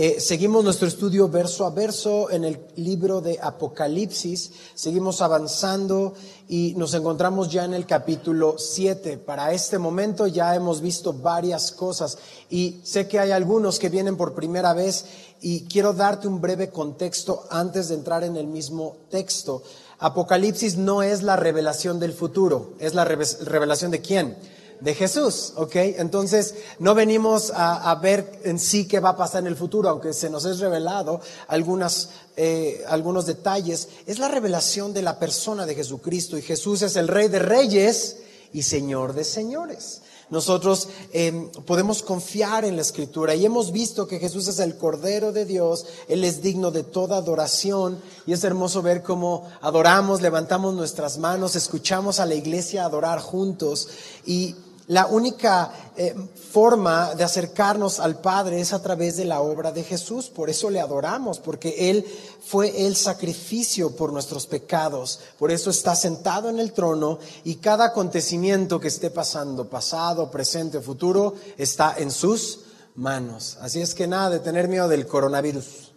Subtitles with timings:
[0.00, 6.14] Eh, seguimos nuestro estudio verso a verso en el libro de Apocalipsis, seguimos avanzando
[6.48, 9.18] y nos encontramos ya en el capítulo 7.
[9.18, 12.16] Para este momento ya hemos visto varias cosas
[12.48, 15.04] y sé que hay algunos que vienen por primera vez
[15.40, 19.64] y quiero darte un breve contexto antes de entrar en el mismo texto.
[19.98, 24.36] Apocalipsis no es la revelación del futuro, es la revelación de quién?
[24.80, 25.74] De Jesús, ¿ok?
[25.74, 30.12] Entonces, no venimos a, ver en sí qué va a pasar en el futuro, aunque
[30.12, 33.88] se nos es revelado algunas, eh, algunos detalles.
[34.06, 38.18] Es la revelación de la persona de Jesucristo y Jesús es el Rey de Reyes
[38.52, 40.02] y Señor de Señores.
[40.30, 45.32] Nosotros em, podemos confiar en la Escritura y hemos visto que Jesús es el Cordero
[45.32, 50.74] de Dios, Él es digno de toda adoración y es hermoso ver cómo adoramos, levantamos
[50.74, 53.88] nuestras manos, escuchamos a la iglesia adorar juntos
[54.26, 54.54] y
[54.88, 56.14] la única eh,
[56.50, 60.30] forma de acercarnos al Padre es a través de la obra de Jesús.
[60.30, 62.06] Por eso le adoramos, porque Él
[62.40, 65.20] fue el sacrificio por nuestros pecados.
[65.38, 70.80] Por eso está sentado en el trono y cada acontecimiento que esté pasando, pasado, presente,
[70.80, 72.60] futuro, está en sus
[72.94, 73.58] manos.
[73.60, 75.92] Así es que nada de tener miedo del coronavirus.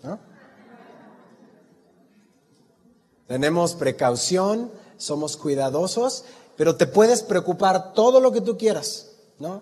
[3.26, 6.26] Tenemos precaución, somos cuidadosos
[6.58, 9.08] pero te puedes preocupar todo lo que tú quieras,
[9.40, 9.62] ¿no?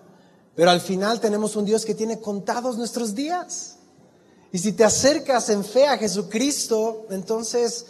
[0.54, 3.76] Pero al final tenemos un Dios que tiene contados nuestros días.
[4.52, 7.86] Y si te acercas en fe a Jesucristo, entonces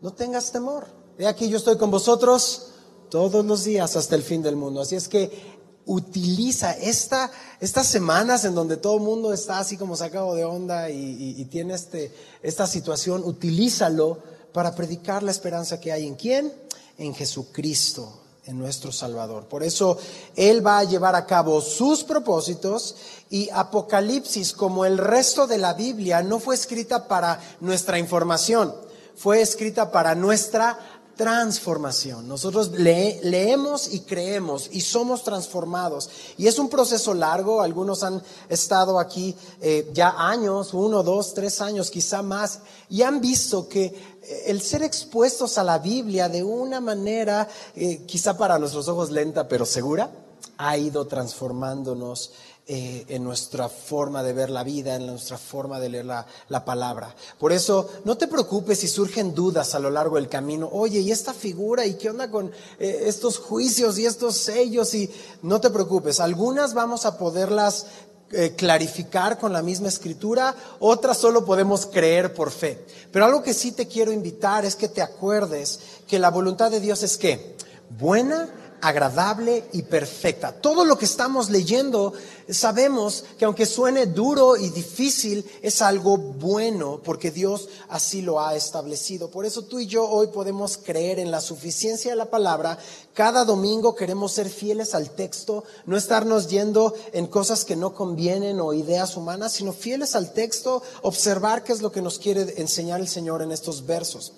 [0.00, 0.86] no tengas temor.
[1.18, 2.72] He aquí yo estoy con vosotros
[3.10, 4.80] todos los días hasta el fin del mundo.
[4.80, 5.54] Así es que
[5.86, 10.90] utiliza esta, estas semanas en donde todo el mundo está así como sacado de onda
[10.90, 12.12] y, tiene este,
[12.42, 14.18] esta situación, utilízalo
[14.52, 16.52] para predicar la esperanza que hay en quién?
[16.98, 19.44] En Jesucristo en nuestro Salvador.
[19.44, 19.98] Por eso
[20.36, 22.96] Él va a llevar a cabo sus propósitos
[23.30, 28.74] y Apocalipsis, como el resto de la Biblia, no fue escrita para nuestra información,
[29.16, 32.28] fue escrita para nuestra transformación.
[32.28, 36.10] Nosotros leemos y creemos y somos transformados.
[36.36, 37.62] Y es un proceso largo.
[37.62, 43.20] Algunos han estado aquí eh, ya años, uno, dos, tres años, quizá más, y han
[43.20, 44.14] visto que
[44.46, 49.48] el ser expuestos a la Biblia de una manera, eh, quizá para nuestros ojos lenta
[49.48, 50.10] pero segura,
[50.56, 52.32] ha ido transformándonos
[52.66, 57.14] eh, en nuestra forma de ver la vida, en nuestra forma de leer la, palabra.
[57.38, 60.70] Por eso, no te preocupes si surgen dudas a lo largo del camino.
[60.72, 61.84] Oye, ¿y esta figura?
[61.84, 64.94] ¿Y qué onda con eh, estos juicios y estos sellos?
[64.94, 65.10] Y
[65.42, 67.86] no te preocupes, algunas vamos a poderlas
[68.32, 72.84] eh, clarificar con la misma escritura, otras solo podemos creer por fe.
[73.12, 76.80] Pero algo que sí te quiero invitar es que te acuerdes que la voluntad de
[76.80, 77.54] Dios es que
[77.90, 78.48] buena,
[78.80, 80.52] agradable y perfecta.
[80.52, 82.12] Todo lo que estamos leyendo
[82.48, 88.54] sabemos que aunque suene duro y difícil, es algo bueno porque Dios así lo ha
[88.54, 89.30] establecido.
[89.30, 92.78] Por eso tú y yo hoy podemos creer en la suficiencia de la palabra.
[93.14, 98.60] Cada domingo queremos ser fieles al texto, no estarnos yendo en cosas que no convienen
[98.60, 103.00] o ideas humanas, sino fieles al texto, observar qué es lo que nos quiere enseñar
[103.00, 104.32] el Señor en estos versos.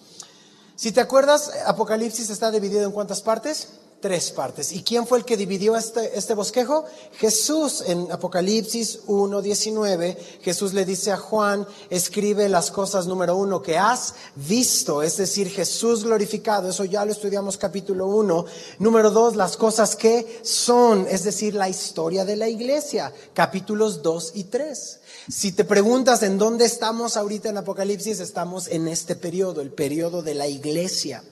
[0.76, 3.68] Si te acuerdas, Apocalipsis está dividido en cuántas partes?
[4.00, 4.72] Tres partes.
[4.72, 6.84] ¿Y quién fue el que dividió este, este bosquejo?
[7.18, 10.16] Jesús en Apocalipsis 1.19.
[10.42, 15.48] Jesús le dice a Juan, escribe las cosas número uno que has visto, es decir,
[15.48, 16.68] Jesús glorificado.
[16.68, 18.46] Eso ya lo estudiamos capítulo 1.
[18.78, 24.32] Número dos, las cosas que son, es decir, la historia de la iglesia, capítulos 2
[24.34, 25.00] y 3.
[25.28, 30.22] Si te preguntas en dónde estamos ahorita en Apocalipsis, estamos en este periodo, el periodo
[30.22, 31.22] de la iglesia.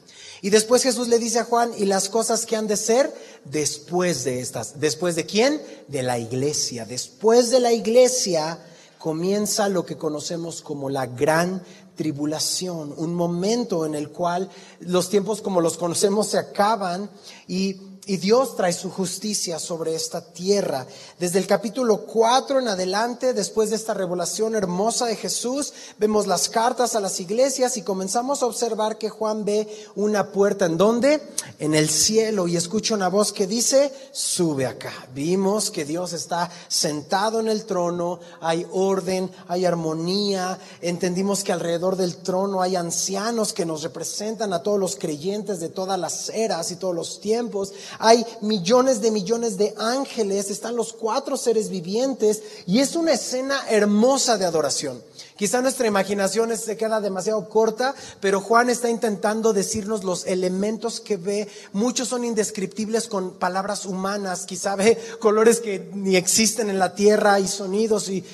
[0.44, 3.10] Y después Jesús le dice a Juan, y las cosas que han de ser
[3.46, 4.78] después de estas.
[4.78, 5.58] ¿Después de quién?
[5.88, 6.84] De la iglesia.
[6.84, 8.58] Después de la iglesia
[8.98, 11.62] comienza lo que conocemos como la gran
[11.94, 14.50] tribulación, un momento en el cual
[14.80, 17.08] los tiempos como los conocemos se acaban
[17.48, 20.86] y y Dios trae su justicia sobre esta tierra.
[21.18, 26.48] Desde el capítulo 4 en adelante, después de esta revelación hermosa de Jesús, vemos las
[26.48, 31.22] cartas a las iglesias y comenzamos a observar que Juan ve una puerta en donde?
[31.58, 34.92] En el cielo y escucha una voz que dice, sube acá.
[35.14, 41.96] Vimos que Dios está sentado en el trono, hay orden, hay armonía, entendimos que alrededor
[41.96, 46.70] del trono hay ancianos que nos representan a todos los creyentes de todas las eras
[46.70, 52.42] y todos los tiempos hay millones de millones de ángeles, están los cuatro seres vivientes
[52.66, 55.02] y es una escena hermosa de adoración.
[55.36, 61.16] Quizá nuestra imaginación se queda demasiado corta, pero Juan está intentando decirnos los elementos que
[61.16, 61.48] ve.
[61.72, 67.40] Muchos son indescriptibles con palabras humanas, quizá ve colores que ni existen en la tierra
[67.40, 68.24] y sonidos, y,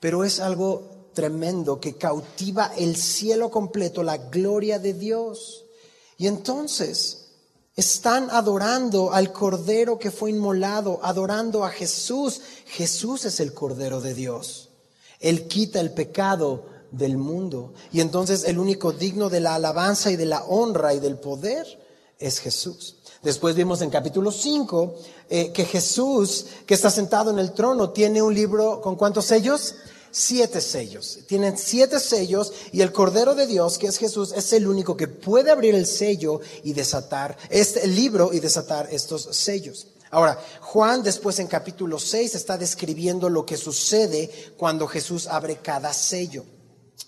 [0.00, 5.66] pero es algo tremendo que cautiva el cielo completo, la gloria de Dios.
[6.18, 7.19] Y entonces
[7.80, 12.40] están adorando al Cordero que fue inmolado, adorando a Jesús.
[12.66, 14.68] Jesús es el Cordero de Dios.
[15.18, 17.74] Él quita el pecado del mundo.
[17.92, 21.66] Y entonces el único digno de la alabanza y de la honra y del poder
[22.18, 22.96] es Jesús.
[23.22, 24.94] Después vimos en capítulo 5
[25.28, 29.74] eh, que Jesús, que está sentado en el trono, tiene un libro con cuántos sellos?
[30.12, 31.20] Siete sellos.
[31.26, 35.08] Tienen siete sellos y el Cordero de Dios, que es Jesús, es el único que
[35.08, 39.86] puede abrir el sello y desatar este libro y desatar estos sellos.
[40.10, 45.92] Ahora, Juan después en capítulo 6 está describiendo lo que sucede cuando Jesús abre cada
[45.92, 46.44] sello.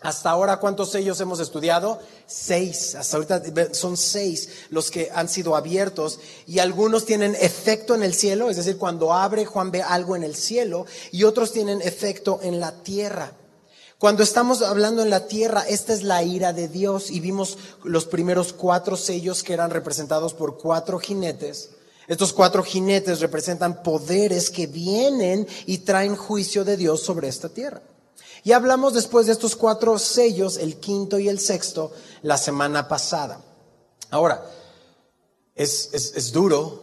[0.01, 2.01] Hasta ahora, ¿cuántos sellos hemos estudiado?
[2.27, 2.95] Seis.
[2.95, 8.15] Hasta ahorita son seis los que han sido abiertos y algunos tienen efecto en el
[8.15, 12.41] cielo, es decir, cuando abre Juan ve algo en el cielo y otros tienen efecto
[12.43, 13.33] en la tierra.
[13.99, 18.05] Cuando estamos hablando en la tierra, esta es la ira de Dios y vimos los
[18.05, 21.71] primeros cuatro sellos que eran representados por cuatro jinetes.
[22.09, 27.81] Estos cuatro jinetes representan poderes que vienen y traen juicio de Dios sobre esta tierra.
[28.45, 31.93] Y hablamos después de estos cuatro sellos, el quinto y el sexto,
[32.23, 33.41] la semana pasada.
[34.11, 34.45] Ahora,
[35.55, 36.83] es, es, duro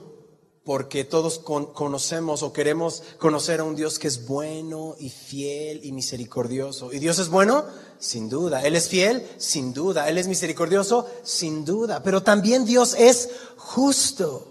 [0.63, 5.91] porque todos conocemos o queremos conocer a un Dios que es bueno y fiel y
[5.91, 6.93] misericordioso.
[6.93, 7.65] ¿Y Dios es bueno?
[7.97, 8.63] Sin duda.
[8.63, 9.27] ¿Él es fiel?
[9.37, 10.07] Sin duda.
[10.09, 11.07] ¿Él es misericordioso?
[11.23, 12.03] Sin duda.
[12.03, 14.48] Pero también Dios es justo.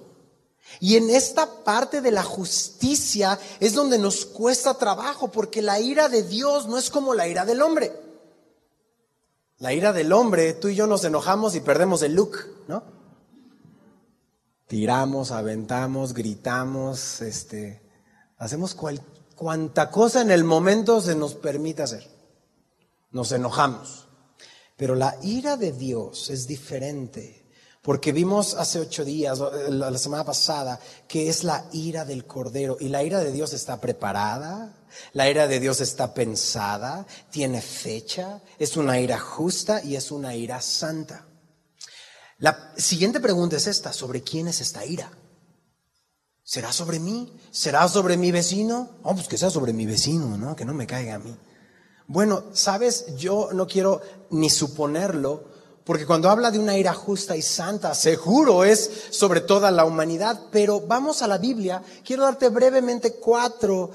[0.80, 6.08] Y en esta parte de la justicia es donde nos cuesta trabajo, porque la ira
[6.08, 7.92] de Dios no es como la ira del hombre.
[9.58, 12.38] La ira del hombre, tú y yo nos enojamos y perdemos el look,
[12.68, 12.84] ¿no?
[14.68, 17.82] Tiramos, aventamos, gritamos, este,
[18.36, 18.76] hacemos
[19.34, 22.06] cuanta cosa en el momento se nos permite hacer.
[23.10, 24.06] Nos enojamos.
[24.76, 27.47] Pero la ira de Dios es diferente.
[27.82, 29.38] Porque vimos hace ocho días,
[29.68, 32.76] la semana pasada, que es la ira del Cordero.
[32.80, 34.74] Y la ira de Dios está preparada,
[35.12, 40.34] la ira de Dios está pensada, tiene fecha, es una ira justa y es una
[40.34, 41.26] ira santa.
[42.38, 45.10] La siguiente pregunta es esta, ¿sobre quién es esta ira?
[46.42, 47.36] ¿Será sobre mí?
[47.50, 48.98] ¿Será sobre mi vecino?
[49.02, 50.56] Oh, pues que sea sobre mi vecino, ¿no?
[50.56, 51.36] Que no me caiga a mí.
[52.06, 54.00] Bueno, sabes, yo no quiero
[54.30, 55.50] ni suponerlo,
[55.88, 60.38] porque cuando habla de una ira justa y santa, seguro es sobre toda la humanidad.
[60.50, 61.82] Pero vamos a la Biblia.
[62.04, 63.90] Quiero darte brevemente cuatro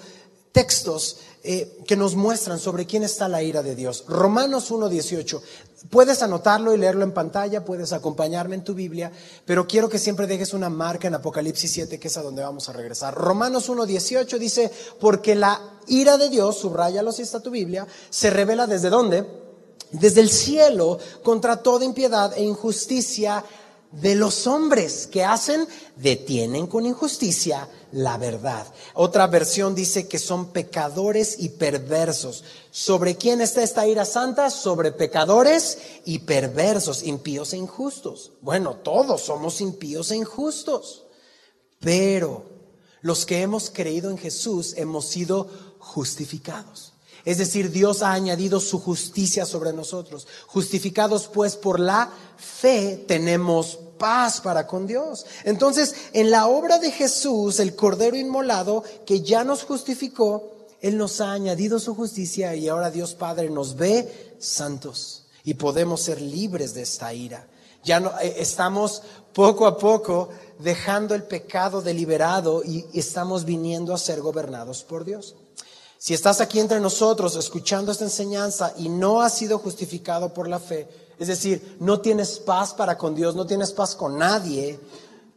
[0.51, 4.05] textos eh, que nos muestran sobre quién está la ira de Dios.
[4.07, 5.39] Romanos 1.18.
[5.91, 9.11] Puedes anotarlo y leerlo en pantalla, puedes acompañarme en tu Biblia,
[9.45, 12.69] pero quiero que siempre dejes una marca en Apocalipsis 7, que es a donde vamos
[12.69, 13.13] a regresar.
[13.13, 18.65] Romanos 1.18 dice, porque la ira de Dios, subrayalo si está tu Biblia, se revela
[18.65, 19.42] desde dónde?
[19.93, 23.43] Desde el cielo contra toda impiedad e injusticia
[23.91, 28.65] de los hombres que hacen, detienen con injusticia la verdad.
[28.95, 32.43] Otra versión dice que son pecadores y perversos.
[32.71, 34.49] ¿Sobre quién está esta ira santa?
[34.49, 38.31] Sobre pecadores y perversos, impíos e injustos.
[38.41, 41.03] Bueno, todos somos impíos e injustos,
[41.79, 42.45] pero
[43.01, 45.47] los que hemos creído en Jesús hemos sido
[45.77, 46.92] justificados.
[47.25, 50.27] Es decir, Dios ha añadido su justicia sobre nosotros.
[50.47, 55.25] Justificados pues por la fe, tenemos paz para con Dios.
[55.45, 61.21] Entonces, en la obra de Jesús, el Cordero Inmolado, que ya nos justificó, Él nos
[61.21, 66.73] ha añadido su justicia y ahora Dios Padre nos ve santos y podemos ser libres
[66.73, 67.47] de esta ira.
[67.85, 69.01] Ya no, eh, estamos
[69.33, 75.35] poco a poco dejando el pecado deliberado y estamos viniendo a ser gobernados por Dios.
[76.03, 80.59] Si estás aquí entre nosotros escuchando esta enseñanza y no has sido justificado por la
[80.59, 80.85] fe,
[81.17, 84.77] es decir, no tienes paz para con Dios, no tienes paz con nadie,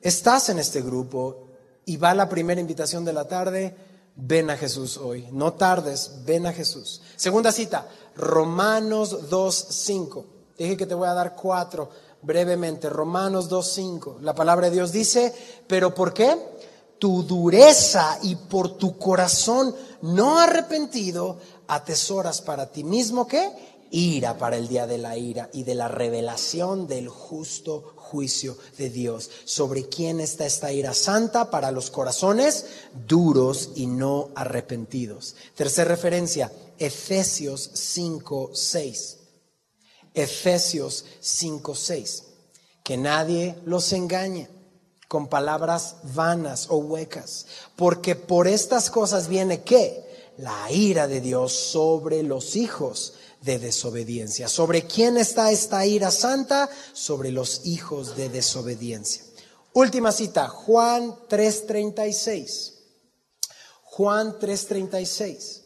[0.03, 1.47] estás en este grupo
[1.85, 3.77] y va la primera invitación de la tarde,
[4.17, 5.29] ven a Jesús hoy.
[5.31, 7.01] No tardes, ven a Jesús.
[7.15, 10.25] Segunda cita, Romanos 2.5.
[10.59, 11.91] Dije que te voy a dar cuatro
[12.23, 12.91] brevemente.
[12.91, 14.19] Romanos 2.5.
[14.19, 15.33] La palabra de Dios dice,
[15.69, 16.56] pero ¿por qué?
[16.99, 23.51] Tu dureza y por tu corazón no arrepentido, atesoras para ti mismo que
[23.91, 28.91] ira para el día de la ira y de la revelación del justo juicio de
[28.91, 29.31] Dios.
[29.45, 31.51] ¿Sobre quién está esta ira santa?
[31.51, 32.67] Para los corazones
[33.07, 35.37] duros y no arrepentidos.
[35.55, 39.17] Tercera referencia, Efesios 5, 6.
[40.15, 42.25] Efesios 5, 6.
[42.83, 44.49] Que nadie los engañe
[45.09, 47.47] con palabras vanas o huecas,
[47.77, 50.05] porque por estas cosas viene que
[50.39, 54.49] La ira de Dios sobre los hijos de desobediencia.
[54.49, 56.69] ¿Sobre quién está esta ira santa?
[56.93, 59.23] Sobre los hijos de desobediencia.
[59.73, 62.75] Última cita, Juan 3:36.
[63.85, 65.63] Juan 3:36.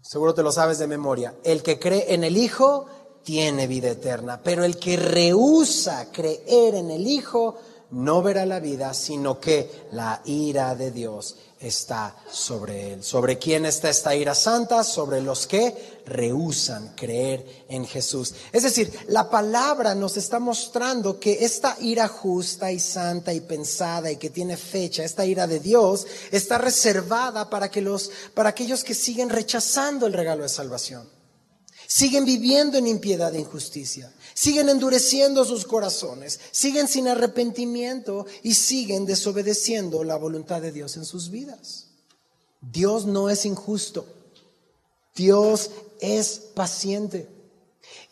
[0.00, 1.34] Seguro te lo sabes de memoria.
[1.44, 2.86] El que cree en el Hijo
[3.22, 7.56] tiene vida eterna, pero el que rehúsa creer en el Hijo
[7.92, 13.04] no verá la vida, sino que la ira de Dios está sobre él.
[13.04, 14.82] ¿Sobre quién está esta ira santa?
[14.82, 18.34] Sobre los que rehusan creer en Jesús.
[18.50, 24.10] Es decir, la palabra nos está mostrando que esta ira justa y santa y pensada
[24.10, 28.82] y que tiene fecha, esta ira de Dios, está reservada para que los para aquellos
[28.82, 31.21] que siguen rechazando el regalo de salvación.
[31.92, 39.06] Siguen viviendo en impiedad e injusticia siguen endureciendo sus corazones, siguen sin arrepentimiento y siguen
[39.06, 41.88] desobedeciendo la voluntad de Dios en sus vidas.
[42.60, 44.06] Dios no es injusto,
[45.14, 45.70] Dios
[46.00, 47.28] es paciente.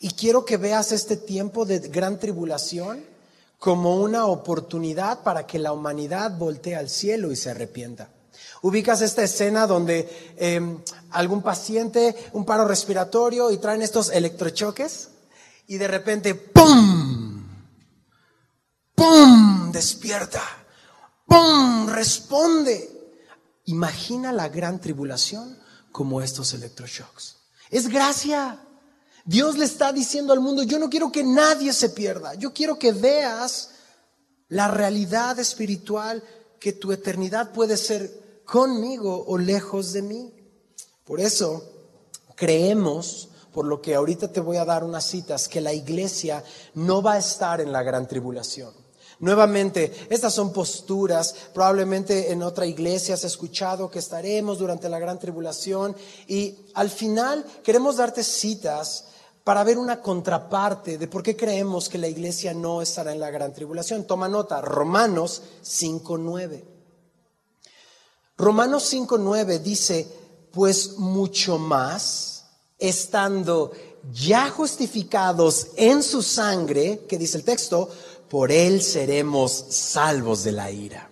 [0.00, 3.04] Y quiero que veas este tiempo de gran tribulación
[3.58, 8.10] como una oportunidad para que la humanidad voltee al cielo y se arrepienta.
[8.62, 10.78] Ubicas esta escena donde em,
[11.12, 15.11] algún paciente, un paro respiratorio y traen estos electrochoques
[15.67, 17.47] y de repente, ¡pum!
[18.95, 19.73] ¡pum!
[19.73, 20.43] despierta,
[21.26, 21.88] ¡pum!
[21.88, 22.90] responde.
[23.67, 25.59] Imagina la gran tribulación
[25.93, 27.37] como estos electroshocks.
[27.71, 28.59] Es gracia.
[29.25, 32.79] Dios le está diciendo al mundo, yo no quiero que nadie se pierda, yo quiero
[32.79, 33.71] que veas
[34.49, 36.25] la realidad espiritual,
[36.59, 40.35] que tu eternidad puede ser conmigo o lejos de mí.
[41.11, 41.64] Por eso
[42.37, 47.02] creemos por lo que ahorita te voy a dar unas citas, que la iglesia no
[47.02, 48.73] va a estar en la gran tribulación.
[49.19, 55.19] Nuevamente, estas son posturas, probablemente en otra iglesia has escuchado que estaremos durante la gran
[55.19, 55.97] tribulación
[56.29, 59.07] y al final queremos darte citas
[59.43, 63.33] para ver una contraparte de por qué creemos que la iglesia no estará en la
[63.33, 64.05] gran tribulación.
[64.05, 66.62] Toma nota, Romanos 5.9.
[68.37, 70.21] Romanos 5.9 dice,
[70.52, 72.45] pues mucho más
[72.78, 73.73] estando
[74.12, 77.90] ya justificados en su sangre, que dice el texto,
[78.28, 81.11] por él seremos salvos de la ira.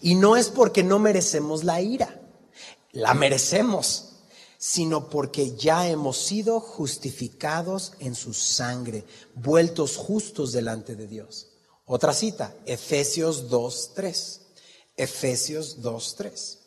[0.00, 2.20] Y no es porque no merecemos la ira,
[2.92, 4.10] la merecemos,
[4.58, 11.48] sino porque ya hemos sido justificados en su sangre, vueltos justos delante de Dios.
[11.86, 14.40] Otra cita, Efesios 2.3.
[14.96, 16.57] Efesios 2.3.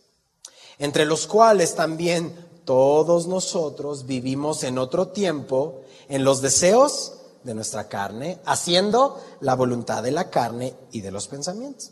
[0.81, 2.33] Entre los cuales también
[2.65, 10.01] todos nosotros vivimos en otro tiempo en los deseos de nuestra carne, haciendo la voluntad
[10.01, 11.91] de la carne y de los pensamientos.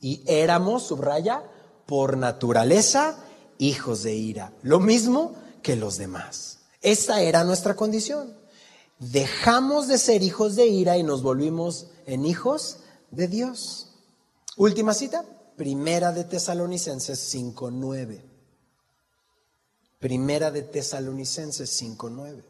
[0.00, 1.42] Y éramos, subraya,
[1.86, 3.16] por naturaleza
[3.58, 6.60] hijos de ira, lo mismo que los demás.
[6.82, 8.32] Esta era nuestra condición.
[9.00, 12.76] Dejamos de ser hijos de ira y nos volvimos en hijos
[13.10, 13.88] de Dios.
[14.56, 15.24] Última cita,
[15.56, 18.22] Primera de Tesalonicenses 5:9.
[19.98, 22.44] Primera de Tesalonicenses 5:9.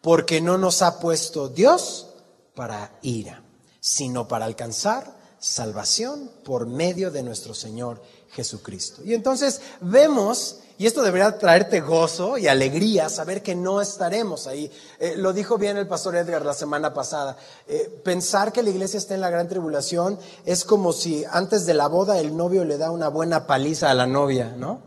[0.00, 2.08] Porque no nos ha puesto Dios
[2.54, 3.42] para ira,
[3.80, 9.02] sino para alcanzar salvación por medio de nuestro Señor Jesucristo.
[9.04, 14.70] Y entonces vemos, y esto debería traerte gozo y alegría, saber que no estaremos ahí.
[14.98, 17.36] Eh, lo dijo bien el pastor Edgar la semana pasada.
[17.66, 21.72] Eh, pensar que la iglesia está en la gran tribulación es como si antes de
[21.72, 24.80] la boda el novio le da una buena paliza a la novia, ¿no?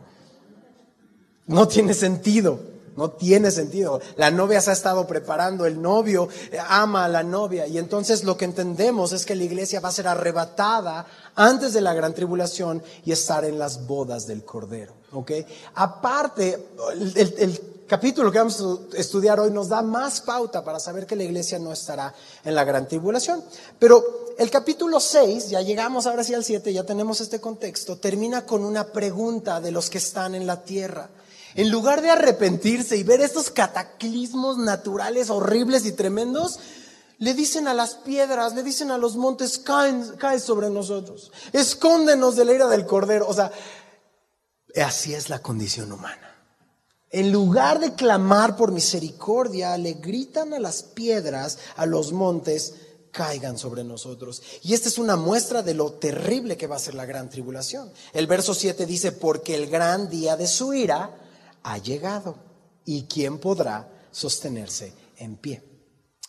[1.48, 2.60] No tiene sentido,
[2.96, 4.00] no tiene sentido.
[4.16, 6.30] La novia se ha estado preparando, el novio
[6.68, 9.94] ama a la novia y entonces lo que entendemos es que la iglesia va a
[9.94, 11.08] ser arrebatada
[11.40, 14.94] antes de la gran tribulación y estar en las bodas del Cordero.
[15.14, 15.32] ¿ok?
[15.76, 16.68] Aparte,
[17.16, 21.24] el, capítulo que vamos a estudiar hoy nos da más pauta para saber que la
[21.24, 23.42] iglesia no estará en la gran tribulación.
[23.80, 28.46] Pero el capítulo 6, ya llegamos ahora sí al 7, ya tenemos este contexto, termina
[28.46, 31.10] con una pregunta de los que están en la tierra.
[31.56, 36.60] En lugar de arrepentirse y ver estos cataclismos naturales horribles y tremendos,
[37.20, 42.36] le dicen a las piedras, le dicen a los montes, caen, cae sobre nosotros, escóndenos
[42.36, 43.28] de la ira del cordero.
[43.28, 43.52] O sea,
[44.82, 46.28] así es la condición humana.
[47.12, 52.76] En lugar de clamar por misericordia, le gritan a las piedras, a los montes,
[53.12, 54.42] caigan sobre nosotros.
[54.62, 57.92] Y esta es una muestra de lo terrible que va a ser la gran tribulación.
[58.14, 61.18] El verso 7 dice, porque el gran día de su ira
[61.64, 62.36] ha llegado
[62.86, 65.69] y quién podrá sostenerse en pie.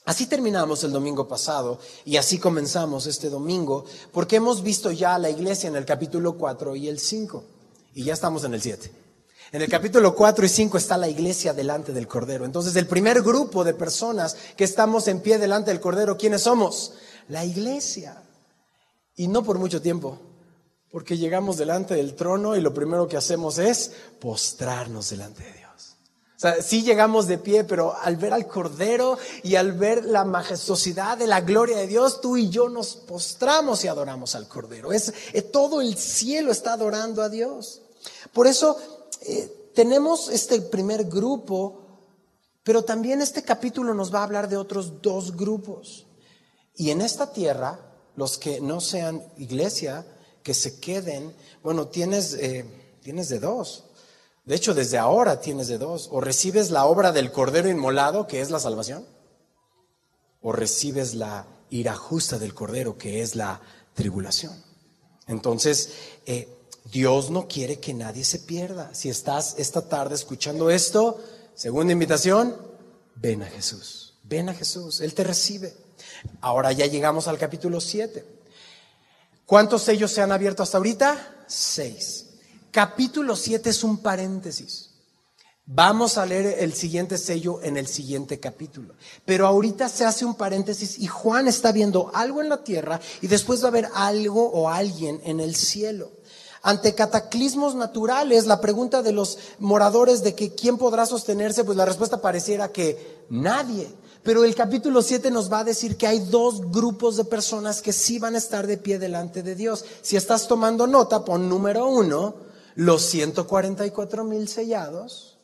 [0.05, 5.31] Así terminamos el domingo pasado y así comenzamos este domingo porque hemos visto ya la
[5.31, 7.45] iglesia en el capítulo 4 y el 5
[7.95, 8.91] y ya estamos en el 7.
[9.53, 12.45] En el capítulo 4 y 5 está la iglesia delante del Cordero.
[12.45, 16.93] Entonces, el primer grupo de personas que estamos en pie delante del Cordero, ¿quiénes somos?
[17.29, 18.23] La iglesia.
[19.17, 20.21] Y no por mucho tiempo,
[20.91, 23.91] porque llegamos delante del trono y lo primero que hacemos es
[24.21, 25.60] postrarnos delante de Dios.
[26.41, 30.25] O sea, sí llegamos de pie, pero al ver al Cordero y al ver la
[30.25, 34.91] majestuosidad de la gloria de Dios, tú y yo nos postramos y adoramos al Cordero.
[34.91, 37.83] Es, eh, todo el cielo está adorando a Dios.
[38.33, 38.79] Por eso
[39.21, 41.83] eh, tenemos este primer grupo,
[42.63, 46.07] pero también este capítulo nos va a hablar de otros dos grupos.
[46.75, 47.79] Y en esta tierra,
[48.17, 50.07] los que no sean iglesia,
[50.43, 52.65] que se queden, bueno, tienes, eh,
[53.03, 53.90] tienes de dos.
[54.45, 56.09] De hecho, desde ahora tienes de dos.
[56.11, 59.07] O recibes la obra del Cordero Inmolado, que es la salvación,
[60.43, 63.61] o recibes la ira justa del Cordero, que es la
[63.95, 64.53] tribulación.
[65.27, 65.91] Entonces,
[66.27, 66.49] eh,
[66.91, 68.93] Dios no quiere que nadie se pierda.
[68.95, 71.23] Si estás esta tarde escuchando esto,
[71.55, 72.57] segunda invitación,
[73.17, 74.15] ven a Jesús.
[74.25, 75.75] Ven a Jesús, Él te recibe.
[76.41, 78.25] Ahora ya llegamos al capítulo 7.
[79.45, 81.45] ¿Cuántos sellos se han abierto hasta ahorita?
[81.47, 82.30] Seis.
[82.71, 84.91] Capítulo 7 es un paréntesis.
[85.67, 88.95] Vamos a leer el siguiente sello en el siguiente capítulo.
[89.25, 93.29] Pero ahorita se hace un paréntesis y Juan está viendo algo en la tierra y
[93.29, 96.11] después va a haber algo o alguien en el cielo.
[96.63, 101.87] Ante cataclismos naturales, la pregunta de los moradores de que quién podrá sostenerse, pues la
[101.87, 103.89] respuesta pareciera que nadie.
[104.23, 107.93] Pero el capítulo 7 nos va a decir que hay dos grupos de personas que
[107.93, 109.85] sí van a estar de pie delante de Dios.
[110.03, 115.39] Si estás tomando nota, pon número uno, los 144 mil sellados,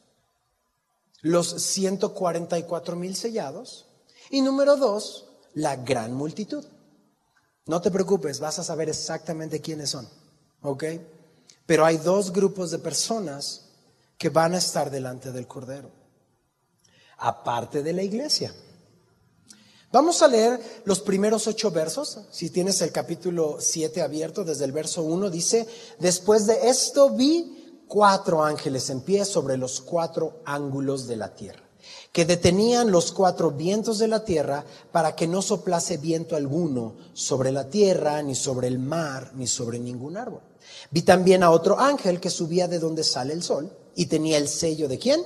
[1.20, 3.86] los 144 mil sellados,
[4.30, 6.64] y número dos, la gran multitud.
[7.66, 10.08] No te preocupes, vas a saber exactamente quiénes son,
[10.62, 10.84] ¿ok?
[11.66, 13.66] Pero hay dos grupos de personas
[14.18, 15.90] que van a estar delante del Cordero,
[17.18, 18.54] aparte de la iglesia.
[19.96, 22.18] Vamos a leer los primeros ocho versos.
[22.30, 25.66] Si tienes el capítulo siete abierto, desde el verso uno, dice,
[25.98, 31.62] después de esto vi cuatro ángeles en pie sobre los cuatro ángulos de la tierra,
[32.12, 37.50] que detenían los cuatro vientos de la tierra para que no soplase viento alguno sobre
[37.50, 40.42] la tierra, ni sobre el mar, ni sobre ningún árbol.
[40.90, 44.48] Vi también a otro ángel que subía de donde sale el sol y tenía el
[44.48, 45.22] sello de quién?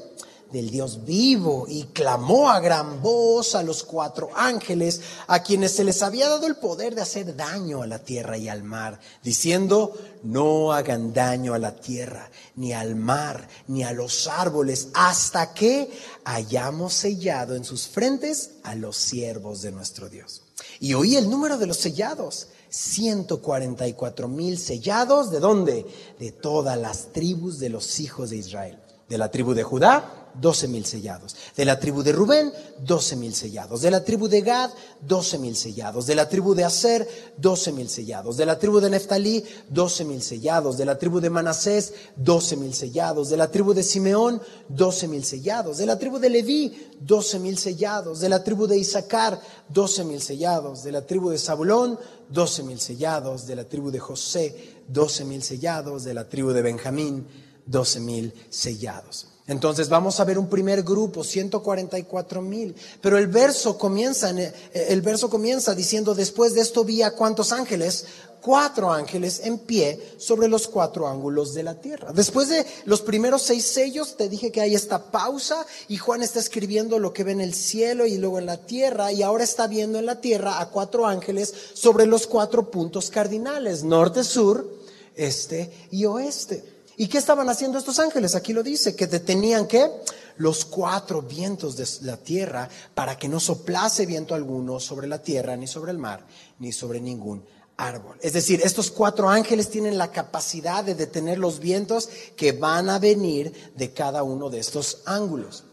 [0.52, 5.84] Del Dios vivo y clamó a gran voz a los cuatro ángeles a quienes se
[5.84, 9.96] les había dado el poder de hacer daño a la tierra y al mar, diciendo,
[10.22, 15.90] no hagan daño a la tierra, ni al mar, ni a los árboles, hasta que
[16.24, 20.42] hayamos sellado en sus frentes a los siervos de nuestro Dios.
[20.80, 22.48] Y oí el número de los sellados.
[22.70, 25.86] 144 mil sellados, ¿de dónde?
[26.20, 28.78] De todas las tribus de los hijos de Israel.
[29.10, 31.34] De la tribu de Judá, doce mil sellados.
[31.56, 33.82] De la tribu de Rubén, doce mil sellados.
[33.82, 34.70] De la tribu de Gad,
[35.00, 36.06] doce mil sellados.
[36.06, 38.36] De la tribu de Aser, doce mil sellados.
[38.36, 40.78] De la tribu de Neftalí, doce mil sellados.
[40.78, 43.30] De la tribu de Manasés, doce mil sellados.
[43.30, 45.78] De la tribu de Simeón, doce mil sellados.
[45.78, 48.20] De la tribu de Leví, doce mil sellados.
[48.20, 50.84] De la tribu de Isaacar, doce mil sellados.
[50.84, 53.44] De la tribu de Zabulón, doce mil sellados.
[53.44, 54.54] De la tribu de José,
[54.86, 56.04] doce mil sellados.
[56.04, 57.26] De la tribu de Benjamín,
[57.66, 59.26] doce mil sellados.
[59.50, 62.72] Entonces vamos a ver un primer grupo, 144 mil.
[63.00, 64.30] Pero el verso comienza,
[64.72, 68.06] el verso comienza diciendo, después de esto vi a cuántos ángeles,
[68.40, 72.12] cuatro ángeles en pie sobre los cuatro ángulos de la tierra.
[72.12, 76.38] Después de los primeros seis sellos, te dije que hay esta pausa y Juan está
[76.38, 79.66] escribiendo lo que ve en el cielo y luego en la tierra y ahora está
[79.66, 84.78] viendo en la tierra a cuatro ángeles sobre los cuatro puntos cardinales, norte, sur,
[85.16, 86.79] este y oeste.
[87.00, 88.34] ¿Y qué estaban haciendo estos ángeles?
[88.34, 89.90] Aquí lo dice, que detenían qué?
[90.36, 95.56] Los cuatro vientos de la tierra para que no soplase viento alguno sobre la tierra,
[95.56, 96.26] ni sobre el mar,
[96.58, 97.42] ni sobre ningún
[97.78, 98.18] árbol.
[98.20, 102.98] Es decir, estos cuatro ángeles tienen la capacidad de detener los vientos que van a
[102.98, 105.64] venir de cada uno de estos ángulos.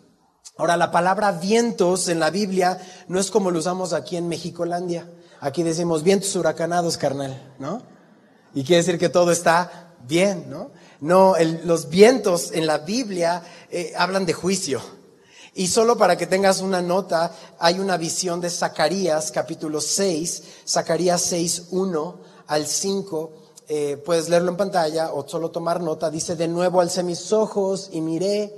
[0.56, 5.12] Ahora, la palabra vientos en la Biblia no es como lo usamos aquí en Mexicolandia.
[5.42, 7.82] Aquí decimos vientos huracanados, carnal, ¿no?
[8.54, 10.72] Y quiere decir que todo está bien, ¿no?
[11.00, 14.82] No, los vientos en la Biblia eh, hablan de juicio.
[15.54, 21.22] Y solo para que tengas una nota, hay una visión de Zacarías capítulo 6, Zacarías
[21.22, 23.32] 6, 1 al 5.
[23.70, 26.10] Eh, puedes leerlo en pantalla o solo tomar nota.
[26.10, 28.54] Dice, de nuevo alcé mis ojos y miré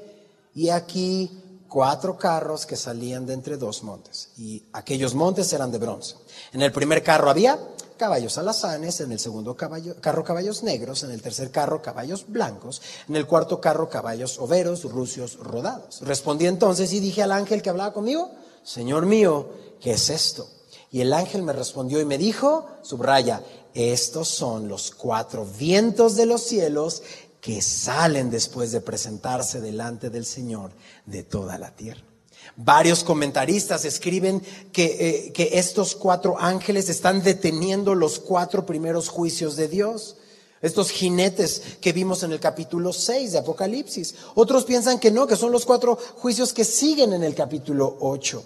[0.53, 1.31] y aquí
[1.69, 4.31] cuatro carros que salían de entre dos montes.
[4.37, 6.15] Y aquellos montes eran de bronce.
[6.51, 7.57] En el primer carro había
[7.99, 13.17] caballos alazanes, en el segundo carro caballos negros, en el tercer carro caballos blancos, en
[13.17, 15.99] el cuarto carro caballos overos, rucios, rodados.
[16.01, 18.31] Respondí entonces y dije al ángel que hablaba conmigo,
[18.63, 19.49] Señor mío,
[19.81, 20.49] ¿qué es esto?
[20.91, 23.43] Y el ángel me respondió y me dijo, subraya,
[23.75, 27.03] estos son los cuatro vientos de los cielos
[27.41, 30.71] que salen después de presentarse delante del Señor
[31.05, 32.08] de toda la tierra.
[32.55, 39.55] Varios comentaristas escriben que, eh, que, estos cuatro ángeles están deteniendo los cuatro primeros juicios
[39.55, 40.17] de Dios.
[40.61, 44.15] Estos jinetes que vimos en el capítulo 6 de Apocalipsis.
[44.35, 48.43] Otros piensan que no, que son los cuatro juicios que siguen en el capítulo 8.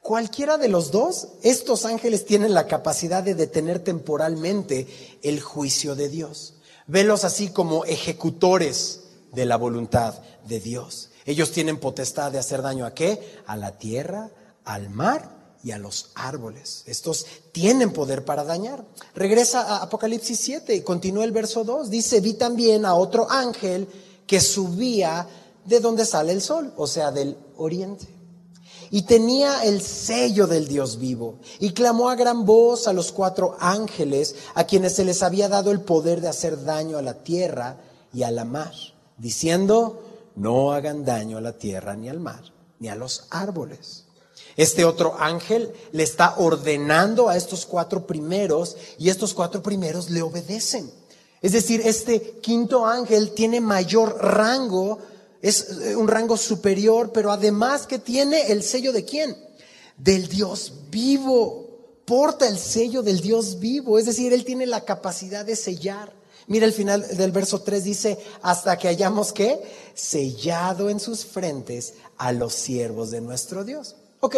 [0.00, 4.86] Cualquiera de los dos, estos ángeles tienen la capacidad de detener temporalmente
[5.22, 6.54] el juicio de Dios.
[6.86, 9.00] Velos así como ejecutores
[9.32, 10.14] de la voluntad
[10.46, 11.08] de Dios.
[11.26, 13.40] Ellos tienen potestad de hacer daño a qué?
[13.46, 14.30] A la tierra,
[14.64, 15.30] al mar
[15.62, 16.82] y a los árboles.
[16.86, 18.84] Estos tienen poder para dañar.
[19.14, 21.88] Regresa a Apocalipsis 7 y continúa el verso 2.
[21.88, 23.88] Dice, vi también a otro ángel
[24.26, 25.26] que subía
[25.64, 28.06] de donde sale el sol, o sea, del oriente.
[28.90, 31.38] Y tenía el sello del Dios vivo.
[31.58, 35.70] Y clamó a gran voz a los cuatro ángeles, a quienes se les había dado
[35.70, 37.78] el poder de hacer daño a la tierra
[38.12, 38.72] y a la mar,
[39.16, 40.03] diciendo,
[40.36, 42.42] no hagan daño a la tierra ni al mar,
[42.78, 44.04] ni a los árboles.
[44.56, 50.22] Este otro ángel le está ordenando a estos cuatro primeros y estos cuatro primeros le
[50.22, 50.90] obedecen.
[51.40, 54.98] Es decir, este quinto ángel tiene mayor rango,
[55.42, 59.36] es eh, un rango superior, pero además que tiene el sello de quién?
[59.98, 61.62] Del Dios vivo.
[62.06, 66.12] Porta el sello del Dios vivo, es decir, él tiene la capacidad de sellar.
[66.46, 69.60] Mira el final del verso 3 dice, hasta que hayamos que
[69.94, 73.96] sellado en sus frentes a los siervos de nuestro Dios.
[74.20, 74.36] Ok,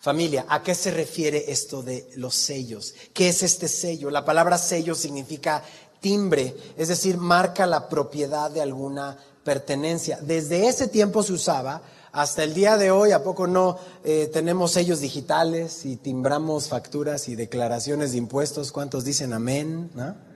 [0.00, 2.94] familia, ¿a qué se refiere esto de los sellos?
[3.12, 4.10] ¿Qué es este sello?
[4.10, 5.62] La palabra sello significa
[6.00, 10.18] timbre, es decir, marca la propiedad de alguna pertenencia.
[10.22, 14.72] Desde ese tiempo se usaba hasta el día de hoy, ¿a poco no eh, tenemos
[14.72, 18.72] sellos digitales y timbramos facturas y declaraciones de impuestos?
[18.72, 19.90] ¿Cuántos dicen amén?
[19.94, 20.27] ¿No?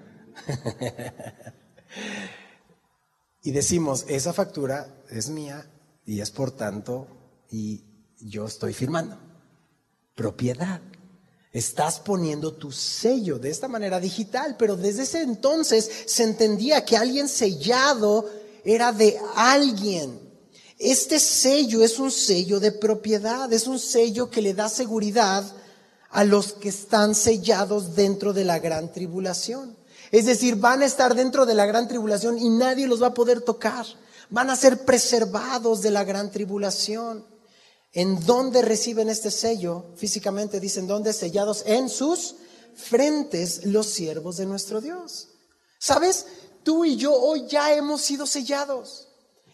[3.43, 5.69] y decimos, esa factura es mía
[6.05, 7.07] y es por tanto,
[7.51, 7.85] y
[8.21, 9.19] yo estoy firmando.
[10.15, 10.81] Propiedad.
[11.53, 16.97] Estás poniendo tu sello de esta manera digital, pero desde ese entonces se entendía que
[16.97, 18.29] alguien sellado
[18.65, 20.19] era de alguien.
[20.79, 25.45] Este sello es un sello de propiedad, es un sello que le da seguridad
[26.11, 29.77] a los que están sellados dentro de la gran tribulación.
[30.13, 33.15] Es decir, van a estar dentro de la gran tribulación y nadie los va a
[33.15, 33.87] poder tocar.
[34.29, 37.27] Van a ser preservados de la gran tribulación.
[37.95, 39.87] ¿En dónde reciben este sello?
[39.97, 41.15] Físicamente dicen, ¿dónde?
[41.15, 42.37] Sellados en sus
[42.75, 45.29] frentes los siervos de nuestro Dios.
[45.79, 46.27] ¿Sabes?
[46.63, 49.09] Tú y yo hoy ya hemos sido sellados.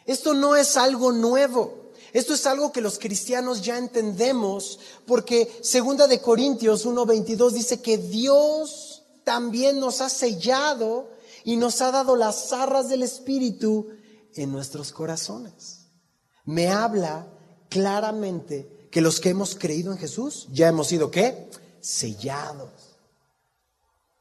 [0.07, 1.93] Esto no es algo nuevo.
[2.13, 7.99] Esto es algo que los cristianos ya entendemos porque segunda de Corintios 1:22 dice que
[7.99, 8.88] Dios
[9.29, 11.11] también nos ha sellado
[11.45, 13.91] y nos ha dado las arras del Espíritu
[14.35, 15.81] en nuestros corazones.
[16.47, 17.27] Me habla
[17.69, 21.51] claramente que los que hemos creído en Jesús ya hemos sido qué?
[21.83, 22.71] Sellados.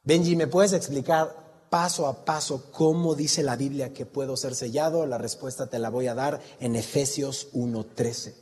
[0.04, 5.06] Benji, ¿me puedes explicar paso a paso cómo dice la Biblia que puedo ser sellado?
[5.06, 8.34] La respuesta te la voy a dar en Efesios 1.13.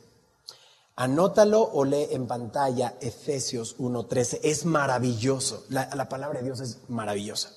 [0.98, 4.40] Anótalo o lee en pantalla Efesios 1.13.
[4.42, 5.64] Es maravilloso.
[5.68, 7.52] La, palabra de Dios es maravillosa.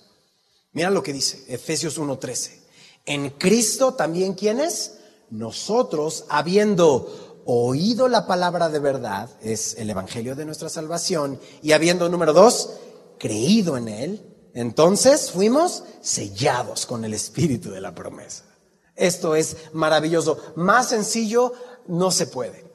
[0.73, 2.59] Mira lo que dice Efesios 1.13.
[3.05, 4.97] En Cristo también, ¿quiénes?
[5.29, 12.09] Nosotros, habiendo oído la palabra de verdad, es el Evangelio de nuestra salvación, y habiendo,
[12.09, 12.71] número dos,
[13.17, 18.43] creído en Él, entonces fuimos sellados con el Espíritu de la promesa.
[18.95, 20.37] Esto es maravilloso.
[20.55, 21.53] Más sencillo
[21.87, 22.68] no se puede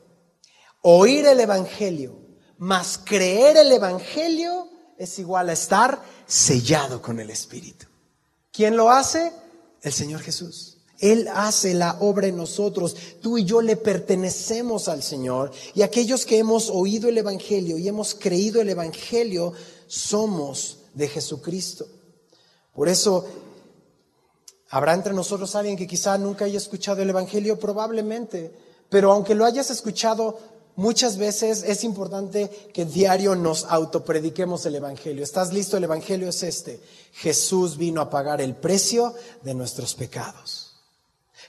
[0.85, 2.14] oír el Evangelio,
[2.59, 4.68] más creer el Evangelio
[4.99, 7.87] es igual a estar sellado con el Espíritu.
[8.53, 9.33] ¿Quién lo hace?
[9.83, 10.79] El Señor Jesús.
[11.01, 12.97] Él hace la obra en nosotros.
[13.20, 15.51] Tú y yo le pertenecemos al Señor.
[15.75, 19.53] Y aquellos que hemos oído el Evangelio y hemos creído el Evangelio,
[19.87, 21.87] somos de Jesucristo.
[22.73, 23.27] Por eso,
[24.68, 27.59] ¿habrá entre nosotros alguien que quizá nunca haya escuchado el Evangelio?
[27.59, 28.53] Probablemente.
[28.88, 30.38] Pero aunque lo hayas escuchado,
[30.76, 35.22] Muchas veces es importante que diario nos autoprediquemos el Evangelio.
[35.22, 35.76] ¿Estás listo?
[35.76, 36.80] El Evangelio es este.
[37.12, 40.72] Jesús vino a pagar el precio de nuestros pecados.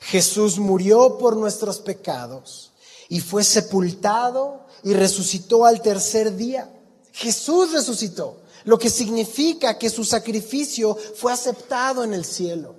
[0.02, 2.72] Jesús murió por nuestros pecados
[3.10, 6.72] y fue sepultado y resucitó al tercer día.
[7.12, 8.42] Jesús resucitó.
[8.66, 12.76] lo que significa que su sacrificio fue aceptado en el cielo.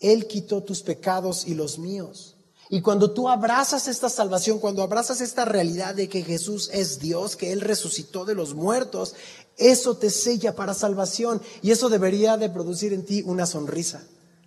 [0.00, 2.33] Él quitó tus pecados y los míos.
[2.70, 7.36] Y cuando tú abrazas esta salvación, cuando abrazas esta realidad de que Jesús es Dios,
[7.36, 9.14] que Él resucitó de los muertos,
[9.56, 14.02] eso te sella para salvación y eso debería de producir en ti una sonrisa.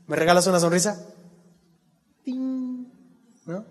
[0.08, 1.06] ¿Me regalas una sonrisa?
[2.26, 3.66] ¿No?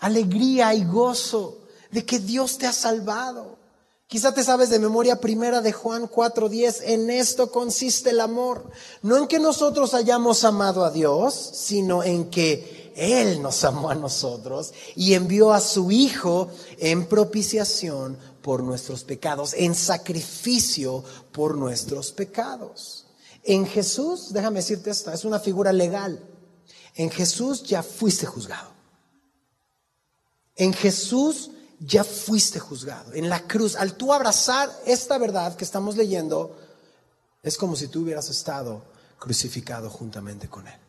[0.00, 3.58] Alegría y gozo de que Dios te ha salvado.
[4.06, 8.68] Quizá te sabes de memoria primera de Juan 4:10, en esto consiste el amor,
[9.02, 13.94] no en que nosotros hayamos amado a Dios, sino en que Él nos amó a
[13.94, 22.12] nosotros y envió a su Hijo en propiciación por nuestros pecados, en sacrificio por nuestros
[22.12, 23.06] pecados.
[23.42, 26.20] En Jesús, déjame decirte esto, es una figura legal.
[26.94, 28.70] En Jesús ya fuiste juzgado.
[30.56, 33.14] En Jesús ya fuiste juzgado.
[33.14, 36.56] En la cruz, al tú abrazar esta verdad que estamos leyendo,
[37.42, 38.82] es como si tú hubieras estado
[39.18, 40.79] crucificado juntamente con Él.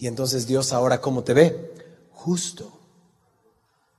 [0.00, 1.74] Y entonces Dios ahora, ¿cómo te ve?
[2.14, 2.72] Justo.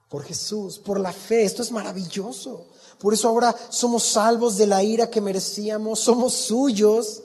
[0.10, 1.44] Por Jesús, por la fe.
[1.44, 2.66] Esto es maravilloso.
[3.00, 7.22] Por eso ahora somos salvos de la ira que merecíamos, somos suyos.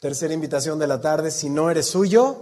[0.00, 2.36] Tercera invitación de la tarde, si no eres suyo,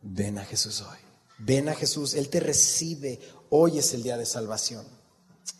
[0.00, 0.98] ven a Jesús hoy.
[1.40, 3.20] Ven a Jesús, Él te recibe.
[3.50, 4.86] Hoy es el día de salvación.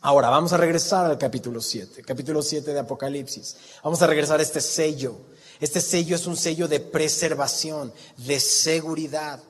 [0.01, 3.57] Ahora, vamos a regresar al capítulo 7, capítulo 7 de Apocalipsis.
[3.83, 5.17] Vamos a regresar a este sello.
[5.61, 9.41] Este sello es un sello de preservación, de seguridad.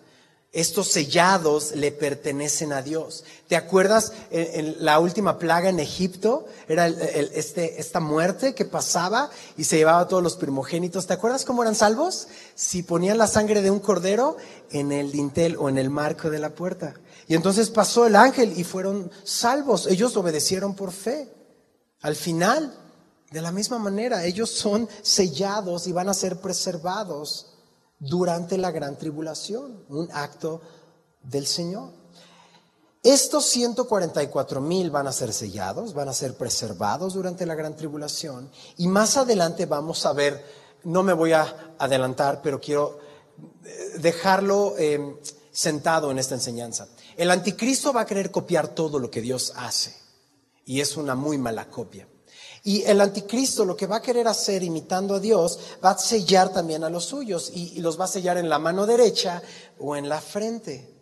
[0.58, 3.22] Estos sellados le pertenecen a Dios.
[3.46, 6.46] ¿Te acuerdas en, la última plaga en Egipto?
[6.66, 11.06] Era este, esta muerte que pasaba y se llevaba a todos los primogénitos.
[11.06, 12.26] ¿Te acuerdas cómo eran salvos?
[12.56, 14.36] Si ponían la sangre de un cordero
[14.72, 16.94] en el dintel o en el marco de la puerta.
[17.28, 19.86] Y entonces pasó el ángel y fueron salvos.
[19.86, 21.32] Ellos obedecieron por fe.
[22.00, 22.76] Al final,
[23.30, 27.57] de la misma manera, ellos son sellados y van a ser preservados
[27.98, 30.60] durante la gran tribulación, un acto
[31.22, 31.90] del Señor.
[33.02, 38.50] Estos 144 mil van a ser sellados, van a ser preservados durante la gran tribulación
[38.76, 40.44] y más adelante vamos a ver,
[40.84, 42.98] no me voy a adelantar, pero quiero
[43.64, 45.20] eh, dejarlo eh,
[45.52, 46.88] sentado en esta enseñanza.
[47.16, 49.96] El anticristo va a querer copiar todo lo que Dios hace
[50.64, 52.06] y es una muy mala copia.
[52.64, 56.52] Y el anticristo lo que va a querer hacer imitando a Dios va a sellar
[56.52, 59.42] también a los suyos y, los va a sellar en la mano derecha
[59.78, 60.92] o en la frente,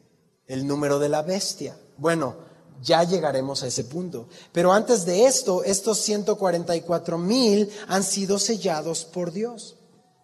[0.47, 1.79] el número de la bestia.
[1.97, 2.37] Bueno,
[2.83, 4.29] ya llegaremos a ese punto.
[4.53, 9.77] Pero antes de esto, estos 144 mil han sido sellados por Dios.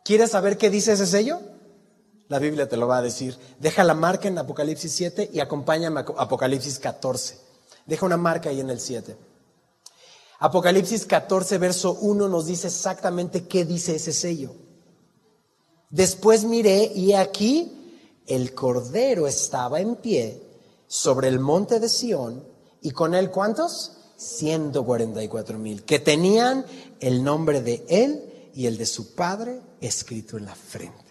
[0.04, 1.40] ¿Quieres saber qué dice ese sello?
[2.28, 3.36] La Biblia te lo va a decir.
[3.58, 7.38] Deja la marca en Apocalipsis 7 y acompáñame a Apocalipsis 14.
[7.86, 9.31] Deja una marca ahí en el 7.
[10.44, 14.52] Apocalipsis 14, verso 1 nos dice exactamente qué dice ese sello.
[15.88, 17.70] Después miré y aquí
[18.26, 20.42] el Cordero estaba en pie
[20.88, 22.42] sobre el monte de Sión
[22.80, 23.92] y con él cuántos?
[24.16, 26.66] 144 mil, que tenían
[26.98, 31.01] el nombre de él y el de su padre escrito en la frente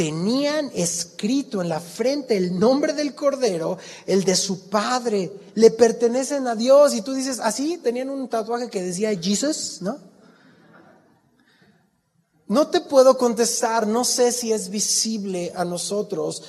[0.00, 6.46] tenían escrito en la frente el nombre del Cordero, el de su Padre, le pertenecen
[6.46, 6.94] a Dios.
[6.94, 9.98] Y tú dices, así, ¿Ah, tenían un tatuaje que decía Jesus, ¿no?
[12.48, 16.44] No te puedo contestar, no sé si es visible a nosotros,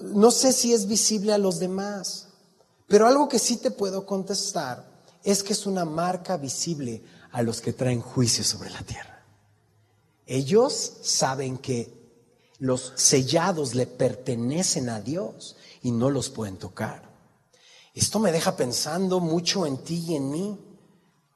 [0.00, 2.28] no sé si es visible a los demás,
[2.86, 4.88] pero algo que sí te puedo contestar
[5.24, 9.24] es que es una marca visible a los que traen juicio sobre la tierra.
[10.24, 11.95] Ellos saben que
[12.58, 17.06] los sellados le pertenecen a Dios y no los pueden tocar.
[17.94, 20.58] Esto me deja pensando mucho en ti y en mí.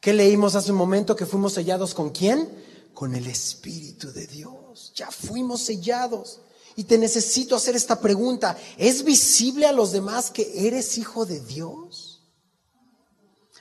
[0.01, 2.49] ¿Qué leímos hace un momento que fuimos sellados con quién?
[2.95, 4.93] Con el Espíritu de Dios.
[4.95, 6.41] Ya fuimos sellados.
[6.77, 8.57] Y te necesito hacer esta pregunta.
[8.79, 12.23] ¿Es visible a los demás que eres hijo de Dios?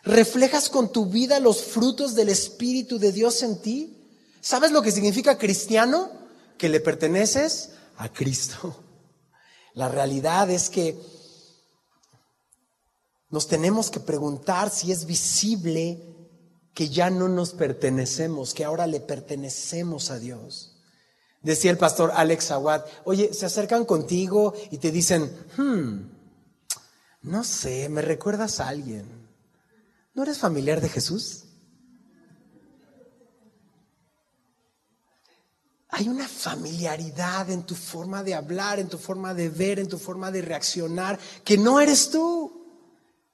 [0.03, 3.97] ¿Reflejas con tu vida los frutos del Espíritu de Dios en ti?
[4.41, 6.18] ¿Sabes lo que significa cristiano?
[6.59, 8.83] Que le perteneces a Cristo.
[9.73, 10.99] La realidad es que
[13.29, 16.03] nos tenemos que preguntar si es visible
[16.73, 20.75] que ya no nos pertenecemos, que ahora le pertenecemos a Dios.
[21.41, 26.11] Decía el pastor Alex Awad, oye, se acercan contigo y te dicen, hmm,
[27.21, 29.05] no sé, me recuerdas a alguien.
[30.13, 31.45] ¿No eres familiar de Jesús?
[35.89, 39.97] Hay una familiaridad en tu forma de hablar, en tu forma de ver, en tu
[39.97, 42.65] forma de reaccionar, que no eres tú,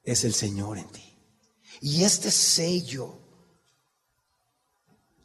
[0.03, 1.17] es el Señor en ti.
[1.81, 3.19] Y este sello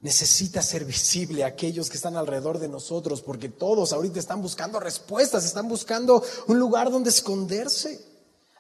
[0.01, 4.81] necesita ser visible a aquellos que están alrededor de nosotros, porque todos ahorita están buscando
[4.81, 8.05] respuestas, están buscando un lugar donde esconderse.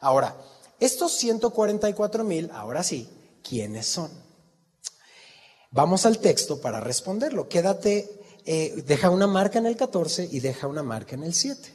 [0.01, 0.37] Ahora,
[0.79, 3.09] estos 144 mil, ahora sí,
[3.43, 4.11] ¿quiénes son?
[5.71, 7.49] Vamos al texto para responderlo.
[7.49, 8.20] Quédate,
[8.53, 11.73] eh, deja una marca en el 14 y deja una marca en el 7.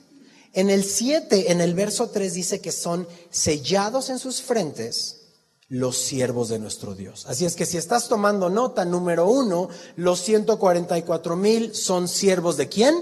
[0.52, 5.22] En el 7, en el verso 3 dice que son sellados en sus frentes
[5.70, 7.28] los siervos de nuestro Dios.
[7.30, 12.68] Así es que si estás tomando nota, número uno, los 144 mil son siervos de
[12.68, 12.94] quién?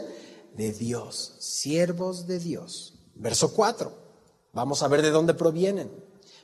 [0.56, 2.94] De Dios, siervos de Dios.
[3.16, 3.92] Verso 4,
[4.52, 5.90] vamos a ver de dónde provienen.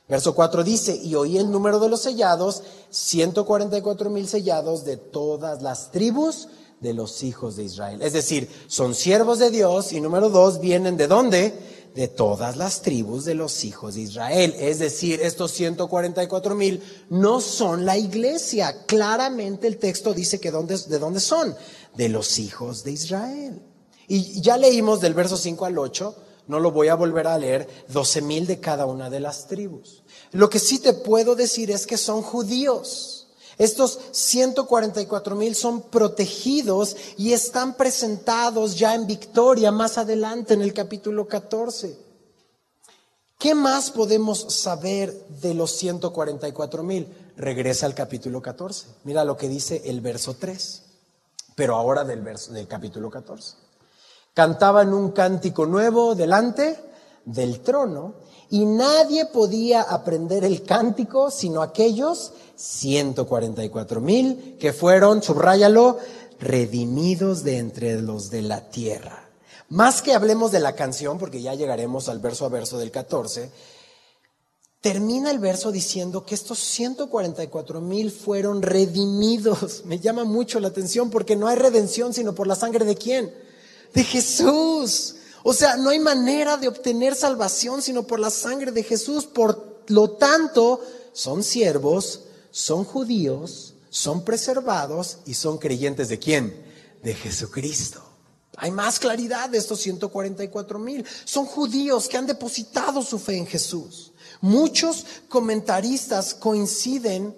[0.08, 5.62] Verso 4 dice, y oí el número de los sellados, 144 mil sellados de todas
[5.62, 6.48] las tribus
[6.80, 8.00] de los hijos de Israel.
[8.02, 11.54] Es decir, son siervos de Dios y número dos, vienen de dónde?
[11.94, 14.54] de todas las tribus de los hijos de Israel.
[14.58, 18.84] Es decir, estos 144 mil no son la iglesia.
[18.86, 21.54] Claramente el texto dice que de dónde son,
[21.96, 23.62] de los hijos de Israel.
[24.06, 26.16] Y ya leímos del verso 5 al 8,
[26.48, 30.02] no lo voy a volver a leer, 12 mil de cada una de las tribus.
[30.32, 33.19] Lo que sí te puedo decir es que son judíos.
[33.60, 40.72] Estos 144 mil son protegidos y están presentados ya en victoria más adelante en el
[40.72, 41.94] capítulo 14.
[43.38, 47.06] ¿Qué más podemos saber de los 144 mil?
[47.36, 48.86] Regresa al capítulo 14.
[49.04, 50.82] Mira lo que dice el verso 3,
[51.54, 53.56] pero ahora del, verso, del capítulo 14.
[54.32, 56.82] Cantaban un cántico nuevo delante
[57.26, 58.14] del trono
[58.50, 65.98] y nadie podía aprender el cántico sino aquellos 144 mil que fueron, subráyalo,
[66.38, 69.28] redimidos de entre los de la tierra.
[69.68, 73.50] Más que hablemos de la canción, porque ya llegaremos al verso a verso del 14,
[74.80, 79.82] termina el verso diciendo que estos 144 mil fueron redimidos.
[79.84, 83.32] Me llama mucho la atención porque no hay redención sino por la sangre de quién?
[83.94, 85.14] De Jesús.
[85.42, 89.24] O sea, no hay manera de obtener salvación sino por la sangre de Jesús.
[89.26, 90.80] Por lo tanto,
[91.12, 96.66] son siervos, son judíos, son preservados y son creyentes de quién?
[97.02, 98.02] De Jesucristo.
[98.56, 101.06] Hay más claridad de estos 144 mil.
[101.24, 104.12] Son judíos que han depositado su fe en Jesús.
[104.42, 107.34] Muchos comentaristas coinciden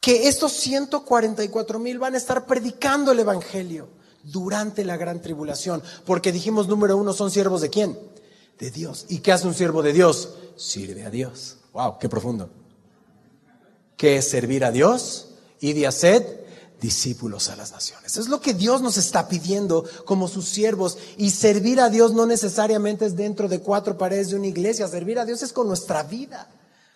[0.00, 3.88] que estos 144 mil van a estar predicando el Evangelio
[4.24, 5.82] durante la gran tribulación.
[6.04, 7.98] Porque dijimos, número uno, son siervos de quién?
[8.58, 9.06] De Dios.
[9.08, 10.30] ¿Y qué hace un siervo de Dios?
[10.56, 11.58] Sirve a Dios.
[11.72, 12.50] Wow, qué profundo.
[13.96, 15.28] ¿Qué es servir a Dios?
[15.60, 16.44] Y de hacer
[16.80, 18.16] discípulos a las naciones.
[18.16, 20.98] Es lo que Dios nos está pidiendo como sus siervos.
[21.16, 24.88] Y servir a Dios no necesariamente es dentro de cuatro paredes de una iglesia.
[24.88, 26.48] Servir a Dios es con nuestra vida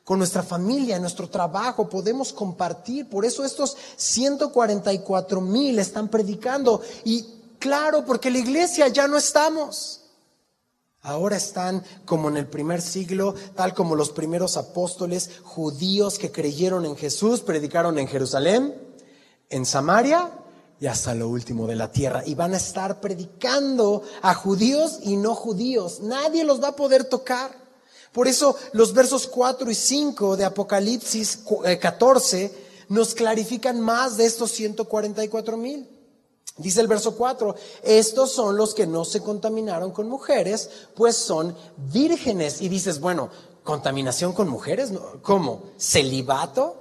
[0.09, 3.11] con nuestra familia, nuestro trabajo, podemos compartir.
[3.11, 6.81] Por eso estos 144 mil están predicando.
[7.05, 7.27] Y
[7.59, 10.01] claro, porque la iglesia ya no estamos.
[11.03, 16.87] Ahora están como en el primer siglo, tal como los primeros apóstoles judíos que creyeron
[16.87, 18.81] en Jesús, predicaron en Jerusalén,
[19.51, 20.33] en Samaria
[20.81, 22.23] y hasta lo último de la tierra.
[22.25, 26.01] Y van a estar predicando a judíos y no judíos.
[26.01, 27.68] Nadie los va a poder tocar.
[28.13, 31.41] Por eso los versos 4 y 5 de Apocalipsis
[31.81, 35.89] 14 eh, nos clarifican más de estos 144 mil.
[36.57, 41.57] Dice el verso 4, estos son los que no se contaminaron con mujeres, pues son
[41.77, 42.61] vírgenes.
[42.61, 43.31] Y dices, bueno,
[43.63, 44.93] ¿contaminación con mujeres?
[45.23, 45.63] ¿Cómo?
[45.79, 46.77] ¿Celibato?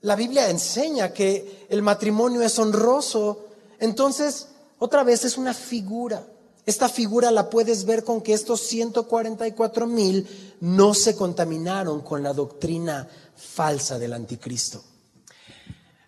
[0.00, 3.46] La Biblia enseña que el matrimonio es honroso.
[3.80, 6.26] Entonces, otra vez es una figura.
[6.66, 10.26] Esta figura la puedes ver con que estos 144 mil
[10.60, 14.82] no se contaminaron con la doctrina falsa del anticristo.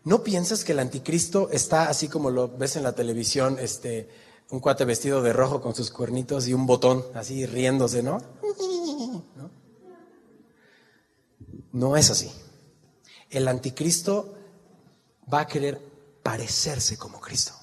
[0.03, 4.09] ¿No piensas que el anticristo está así como lo ves en la televisión, este,
[4.51, 8.03] un cuate vestido de rojo con sus cuernitos y un botón así riéndose.
[8.03, 8.21] ¿no?
[11.71, 12.33] No es así.
[13.31, 14.35] El anticristo
[15.33, 15.81] va a querer
[16.25, 17.58] parecerse como Cristo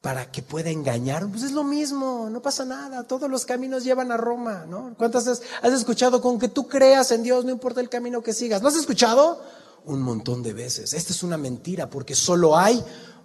[0.00, 1.28] para que pueda engañar.
[1.28, 4.94] Pues es lo mismo, no pasa nada, todos los caminos llevan a Roma, ¿no?
[4.96, 8.32] ¿Cuántas veces has escuchado con que tú creas en Dios, no importa el camino que
[8.32, 8.62] sigas?
[8.62, 9.42] ¿No has escuchado?
[9.84, 10.92] Un montón de veces.
[10.92, 12.82] Esta es una mentira porque solo hay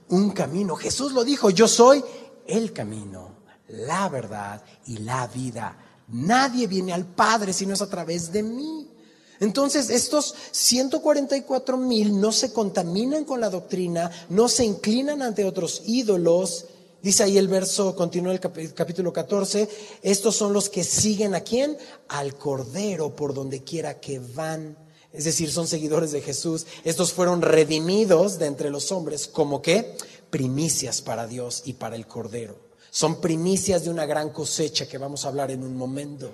[0.10, 0.76] un camino.
[0.76, 2.04] Jesús lo dijo, yo soy
[2.48, 5.78] el camino, la verdad y la vida.
[6.08, 8.93] Nadie viene al Padre si no es a través de mí.
[9.40, 15.82] Entonces, estos 144 mil no se contaminan con la doctrina, no se inclinan ante otros
[15.86, 16.66] ídolos.
[17.02, 18.40] Dice ahí el verso, continúa el
[18.74, 19.68] capítulo 14,
[20.02, 21.78] estos son los que siguen a quién?
[22.08, 24.78] Al Cordero por donde quiera que van.
[25.12, 26.66] es decir, son seguidores de Jesús.
[26.86, 29.98] Estos fueron redimidos de entre los hombres como que
[30.30, 32.56] primicias para Dios y para el Cordero.
[32.90, 36.32] Son primicias de una gran cosecha que vamos a hablar en un momento.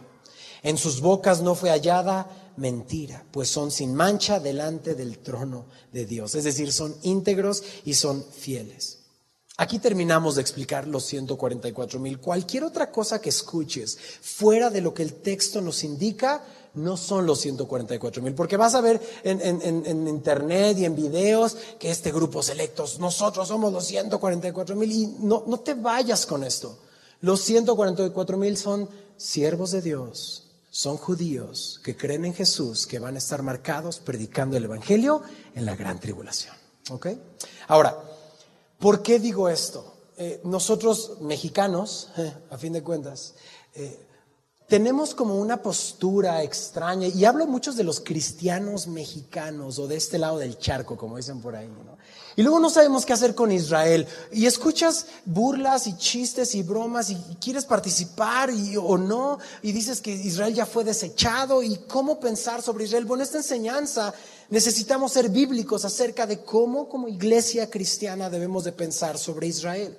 [0.64, 6.06] En sus bocas no fue hallada mentira, pues son sin mancha delante del trono de
[6.06, 6.36] Dios.
[6.36, 9.00] Es decir, son íntegros y son fieles.
[9.58, 12.20] Aquí terminamos de explicar los 144 mil.
[12.20, 16.42] Cualquier otra cosa que escuches fuera de lo que el texto nos indica,
[16.76, 21.92] no son los 144 mil, porque vas a ver en, internet y en videos que
[21.92, 26.78] este grupo selectos, nosotros somos los 144 mil y no, no te vayas con esto.
[27.20, 28.88] Los 144 mil son
[29.18, 34.58] siervos de Dios, son judíos que creen en Jesús, que van a estar marcados predicando
[34.58, 35.22] el Evangelio
[35.56, 36.56] en la gran tribulación.
[36.92, 37.08] ¿Ok?
[37.68, 37.98] Ahora,
[38.78, 39.96] ¿por qué digo esto?
[40.18, 43.36] Eh, nosotros mexicanos, eh, a fin de cuentas,
[43.74, 44.08] eh,
[44.70, 50.20] tenemos como una postura extraña, y hablo muchos de los cristianos mexicanos o de este
[50.20, 51.98] lado del charco, como dicen por ahí, ¿no?
[52.36, 54.08] Y luego no sabemos qué hacer con Israel.
[54.32, 60.00] Y escuchas burlas y chistes y bromas y, quieres participar y, o no, y dices
[60.00, 63.06] que Israel ya fue desechado y cómo pensar sobre Israel.
[63.06, 64.14] Bueno, esta enseñanza
[64.50, 69.98] necesitamos ser bíblicos acerca de cómo como iglesia cristiana debemos de pensar sobre Israel.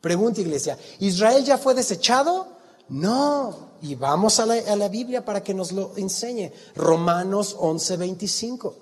[0.00, 2.59] Pregunta iglesia, ¿Israel ya fue desechado?
[2.90, 6.52] No, y vamos a la, Biblia para que nos lo enseñe.
[6.74, 8.74] Romanos 11:25.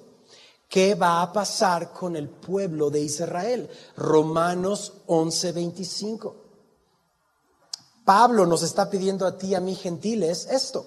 [0.67, 3.69] ¿Qué va a pasar con el pueblo de Israel?
[3.97, 6.35] Romanos 11:25.
[8.07, 10.87] Pablo nos está pidiendo a ti, a mí, gentiles, esto.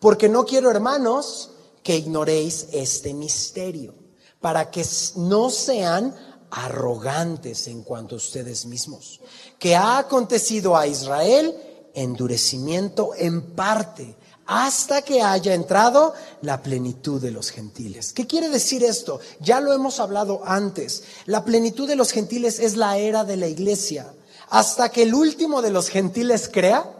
[0.00, 1.50] Porque no quiero, hermanos,
[1.84, 3.94] que ignoréis este misterio,
[4.40, 6.12] para que no sean
[6.50, 9.20] arrogantes en cuanto a ustedes mismos,
[9.56, 11.56] que ha acontecido a Israel
[11.96, 14.16] endurecimiento en parte
[14.46, 18.12] hasta que haya entrado la plenitud de los gentiles.
[18.12, 19.18] ¿Qué quiere decir esto?
[19.40, 21.02] Ya lo hemos hablado antes.
[21.24, 24.14] La plenitud de los gentiles es la era de la iglesia.
[24.48, 26.92] Hasta que el último de los gentiles crea,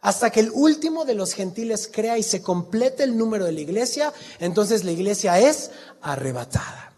[0.00, 3.60] hasta que el último de los gentiles crea y se complete el número de la
[3.60, 5.70] iglesia, entonces la iglesia es
[6.02, 6.92] arrebatada.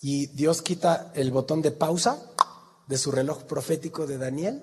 [0.00, 2.18] Y Dios quita el botón de pausa
[2.86, 4.62] de su reloj profético de Daniel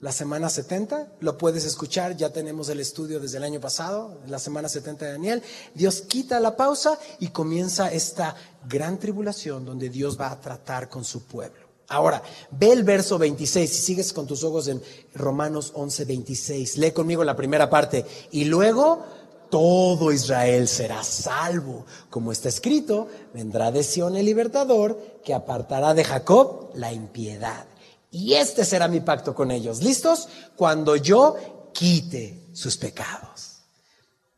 [0.00, 4.38] la semana 70, lo puedes escuchar, ya tenemos el estudio desde el año pasado, la
[4.38, 5.42] semana 70 de Daniel.
[5.74, 8.36] Dios quita la pausa y comienza esta
[8.68, 11.66] gran tribulación donde Dios va a tratar con su pueblo.
[11.88, 14.80] Ahora, ve el verso 26, si sigues con tus ojos en
[15.14, 18.04] Romanos 11, 26, lee conmigo la primera parte.
[18.30, 19.04] Y luego
[19.50, 21.86] todo Israel será salvo.
[22.10, 27.64] Como está escrito, vendrá de Sión el libertador que apartará de Jacob la impiedad.
[28.10, 29.82] Y este será mi pacto con ellos.
[29.82, 30.28] ¿Listos?
[30.56, 33.58] Cuando yo quite sus pecados.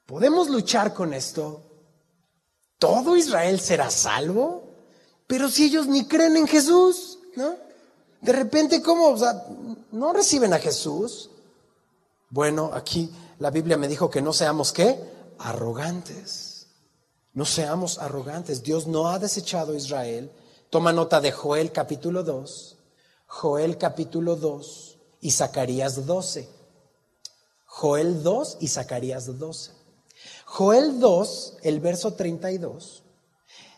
[0.06, 1.62] ¿Podemos luchar con esto?
[2.78, 4.64] ¿Todo Israel será salvo?
[5.26, 7.54] Pero si ellos ni creen en Jesús, ¿no?
[8.20, 9.08] De repente, ¿cómo?
[9.08, 9.44] O sea,
[9.92, 11.30] ¿no reciben a Jesús?
[12.28, 14.98] Bueno, aquí la Biblia me dijo que no seamos qué?
[15.38, 16.66] Arrogantes.
[17.32, 18.62] No seamos arrogantes.
[18.62, 20.30] Dios no ha desechado a Israel.
[20.68, 22.76] Toma nota de Joel capítulo 2.
[23.30, 26.48] Joel capítulo 2 y Zacarías 12.
[27.64, 29.70] Joel 2 y Zacarías 12.
[30.44, 33.04] Joel 2, el verso 32,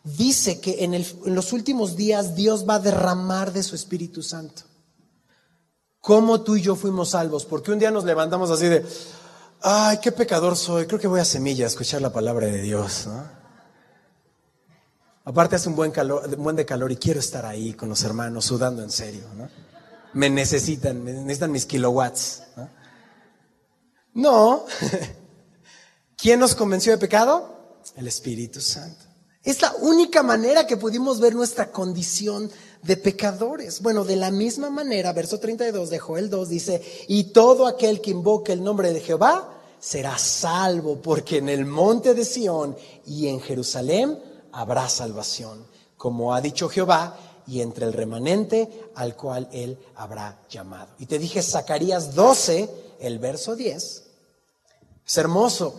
[0.05, 4.62] dice que en, los últimos días Dios va a derramar de su Espíritu Santo.
[6.00, 8.84] Como tú y yo fuimos salvos, porque un día nos levantamos así de,
[9.61, 13.07] ay, qué pecador soy, creo que voy a semilla a escuchar la palabra de Dios.
[13.07, 13.41] ¿no?
[15.24, 18.44] Aparte hace un buen, calor, buen de calor y quiero estar ahí con los hermanos
[18.44, 19.22] sudando en serio.
[19.36, 19.48] ¿no?
[20.14, 22.42] Me necesitan, me necesitan mis kilowatts.
[22.56, 22.70] No.
[24.14, 24.64] no.
[26.16, 27.78] ¿Quién nos convenció de pecado?
[27.96, 29.04] El Espíritu Santo.
[29.44, 32.50] Es la única manera que pudimos ver nuestra condición
[32.82, 33.80] de pecadores.
[33.80, 38.10] Bueno, de la misma manera, verso 32 de Joel 2 dice, y todo aquel que
[38.10, 43.40] invoque el nombre de Jehová será salvo, porque en el monte de Sión y en
[43.40, 44.16] Jerusalén
[44.53, 50.92] habrá salvación, como ha dicho Jehová, y entre el remanente al cual él habrá llamado.
[50.98, 54.05] Y te dije Zacarías 12, el verso 10.
[55.05, 55.74] Es hermoso.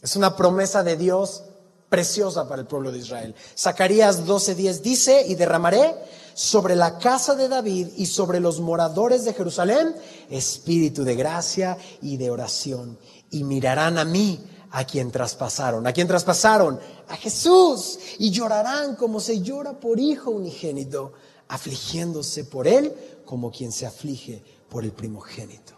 [0.00, 1.42] Es una promesa de Dios
[1.88, 3.34] preciosa para el pueblo de Israel.
[3.56, 5.96] Zacarías 12:10 dice, y derramaré
[6.34, 9.96] sobre la casa de David y sobre los moradores de Jerusalén
[10.30, 12.98] espíritu de gracia y de oración,
[13.30, 14.38] y mirarán a mí
[14.70, 15.86] a quien traspasaron.
[15.86, 16.80] ¿A quien traspasaron?
[17.08, 17.98] A Jesús.
[18.18, 21.12] Y llorarán como se llora por hijo unigénito,
[21.48, 22.94] afligiéndose por él
[23.24, 25.74] como quien se aflige por el primogénito.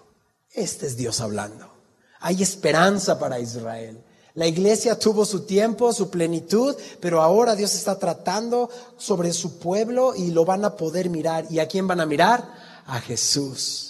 [0.52, 1.70] Este es Dios hablando.
[2.20, 4.02] Hay esperanza para Israel.
[4.34, 10.14] La iglesia tuvo su tiempo, su plenitud, pero ahora Dios está tratando sobre su pueblo
[10.14, 11.46] y lo van a poder mirar.
[11.50, 12.48] ¿Y a quién van a mirar?
[12.86, 13.89] A Jesús.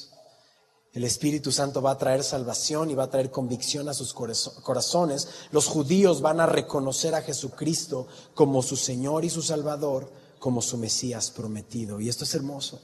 [0.93, 5.29] El Espíritu Santo va a traer salvación y va a traer convicción a sus corazones.
[5.53, 10.11] Los judíos van a reconocer a Jesucristo como su Señor y su Salvador,
[10.41, 12.01] como su Mesías prometido.
[12.01, 12.81] Y esto es hermoso.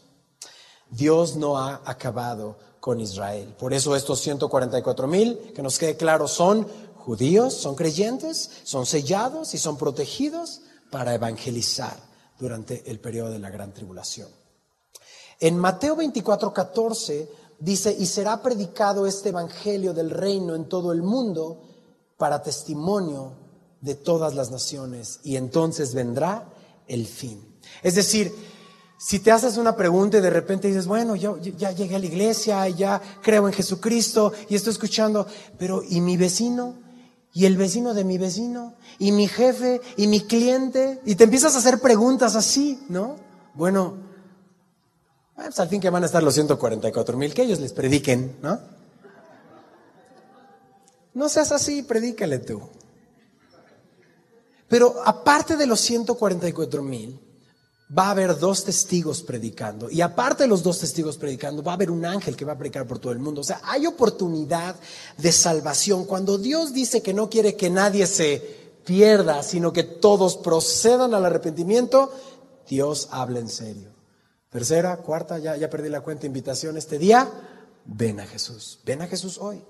[0.89, 3.57] Dios no ha acabado con Israel.
[3.59, 9.53] Por eso estos 144 mil, que nos quede claro, son judíos, son creyentes, son sellados
[9.55, 10.61] y son protegidos
[10.93, 11.97] para evangelizar
[12.39, 14.29] durante el periodo de la gran tribulación.
[15.41, 21.03] En Mateo 24, 14 dice, y será predicado este evangelio del reino en todo el
[21.03, 21.63] mundo
[22.17, 23.33] para testimonio
[23.81, 26.49] de todas las naciones, y entonces vendrá
[26.89, 27.59] el fin.
[27.83, 28.33] Es decir,
[28.99, 32.07] si te haces una pregunta y de repente dices, bueno, yo, ya llegué a la
[32.07, 35.27] iglesia, ya creo en Jesucristo y estoy escuchando,
[35.59, 36.75] pero ¿y mi vecino?
[37.33, 38.77] ¿Y el vecino de mi vecino?
[38.99, 39.83] ¿Y mi jefe?
[39.99, 41.03] ¿Y mi cliente?
[41.05, 43.17] Y te empiezas a hacer preguntas así, ¿no?
[43.53, 44.06] Bueno,
[45.37, 48.59] pues al fin que van a estar los 144 mil, que ellos les prediquen, ¿no?
[51.15, 52.61] No seas así, predícale tú.
[54.69, 57.21] Pero aparte de los 144 mil,
[57.97, 59.91] va a haber dos testigos predicando.
[59.91, 62.59] Y aparte de los dos testigos predicando, va a haber un ángel que va a
[62.59, 63.43] predicar por todo el mundo.
[63.43, 64.77] O sea, hay oportunidad
[65.17, 66.05] de salvación.
[66.05, 71.25] Cuando Dios dice que no quiere que nadie se pierda, sino que todos procedan al
[71.25, 72.13] arrepentimiento,
[72.69, 73.96] Dios habla en serio.
[74.51, 77.29] Tercera, cuarta, ya, ya perdí la cuenta, invitación este día,
[77.85, 79.63] ven a Jesús, ven a Jesús hoy.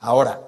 [0.00, 0.40] Ahora,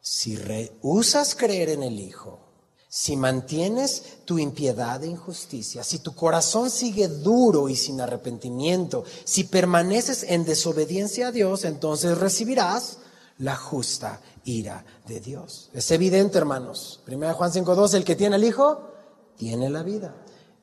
[0.00, 2.40] si rehusas creer en el Hijo,
[2.88, 9.44] si mantienes tu impiedad e injusticia, si tu corazón sigue duro y sin arrepentimiento, si
[9.44, 12.98] permaneces en desobediencia a Dios, entonces recibirás
[13.36, 15.70] la justa ira de Dios.
[15.74, 17.00] Es evidente, hermanos.
[17.06, 18.90] 1 Juan 5.2, el que tiene el Hijo,
[19.36, 20.14] tiene la vida.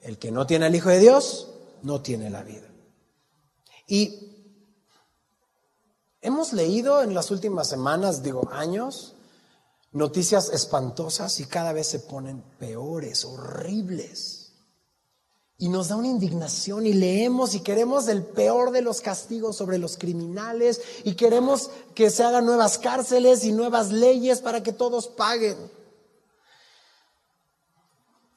[0.02, 1.50] El que no tiene el Hijo de Dios,
[1.86, 2.68] no tiene la vida.
[3.88, 4.58] Y
[6.20, 9.14] hemos leído en las últimas semanas, digo años,
[9.92, 14.42] noticias espantosas y cada vez se ponen peores, horribles.
[15.58, 19.78] Y nos da una indignación y leemos y queremos el peor de los castigos sobre
[19.78, 25.08] los criminales y queremos que se hagan nuevas cárceles y nuevas leyes para que todos
[25.08, 25.56] paguen.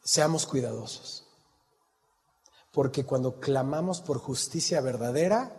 [0.04, 1.27] Seamos cuidadosos.
[2.78, 5.52] Porque cuando clamamos por justicia verdadera,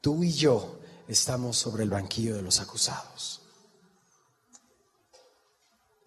[0.00, 3.42] tú y yo estamos sobre el banquillo de los acusados.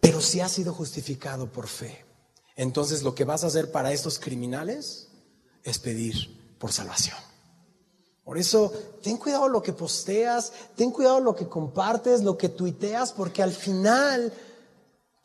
[0.00, 2.06] Pero si has sido justificado por fe,
[2.56, 5.08] entonces lo que vas a hacer para estos criminales
[5.62, 7.18] es pedir por salvación.
[8.24, 13.12] Por eso, ten cuidado lo que posteas, ten cuidado lo que compartes, lo que tuiteas,
[13.12, 14.32] porque al final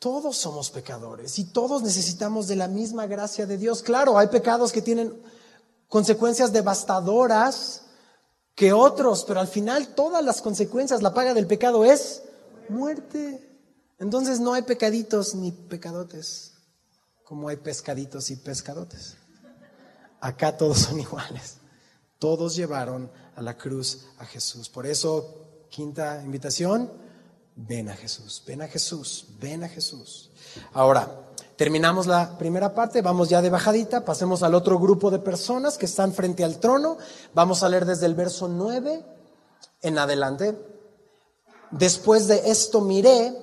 [0.02, 3.84] todos somos pecadores y todos necesitamos de la misma gracia de Dios.
[3.84, 5.14] Claro, hay pecados que tienen
[5.86, 7.82] consecuencias devastadoras
[8.56, 12.24] que otros, pero al final todas las consecuencias, la paga del pecado es
[12.68, 13.48] muerte.
[14.00, 16.54] Entonces no hay pecaditos ni pecadotes,
[17.22, 19.16] como hay pescaditos y pescadotes.
[20.20, 21.58] Acá todos son iguales.
[22.18, 24.68] Todos llevaron a la cruz a Jesús.
[24.68, 26.90] Por eso, quinta invitación,
[27.56, 30.30] ven a Jesús, ven a Jesús, ven a Jesús.
[30.72, 31.08] Ahora,
[31.56, 35.86] terminamos la primera parte, vamos ya de bajadita, pasemos al otro grupo de personas que
[35.86, 36.98] están frente al trono.
[37.34, 39.04] Vamos a leer desde el verso 9
[39.82, 40.58] en adelante.
[41.70, 43.34] Después de esto miré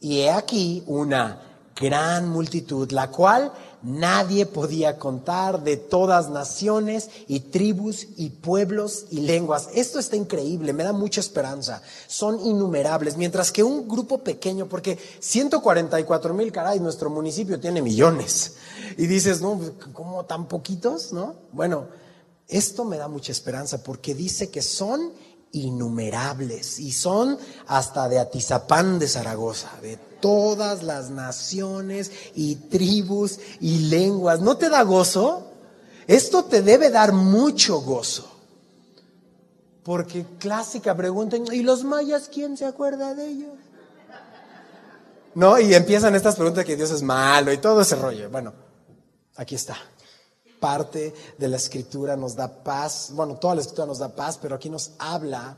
[0.00, 1.40] y he aquí una
[1.74, 3.52] gran multitud, la cual
[3.82, 9.68] nadie podía contar de todas naciones y tribus y pueblos y lenguas.
[9.74, 11.82] Esto está increíble, me da mucha esperanza.
[12.06, 18.56] Son innumerables, mientras que un grupo pequeño, porque 144 mil, caray, nuestro municipio tiene millones.
[18.96, 19.58] Y dices, no,
[19.92, 21.12] ¿cómo tan poquitos?
[21.12, 21.34] ¿No?
[21.52, 21.86] Bueno,
[22.48, 25.12] esto me da mucha esperanza porque dice que son
[25.52, 33.90] innumerables y son hasta de Atizapán de Zaragoza, de todas las naciones y tribus y
[33.90, 34.40] lenguas.
[34.40, 35.48] ¿No te da gozo?
[36.06, 38.28] Esto te debe dar mucho gozo.
[39.82, 43.54] Porque clásica pregunta, ¿y los mayas quién se acuerda de ellos?
[45.34, 45.58] ¿No?
[45.58, 48.30] Y empiezan estas preguntas que Dios es malo y todo ese rollo.
[48.30, 48.52] Bueno,
[49.36, 49.76] aquí está
[50.62, 54.54] parte de la escritura nos da paz, bueno, toda la escritura nos da paz, pero
[54.54, 55.56] aquí nos habla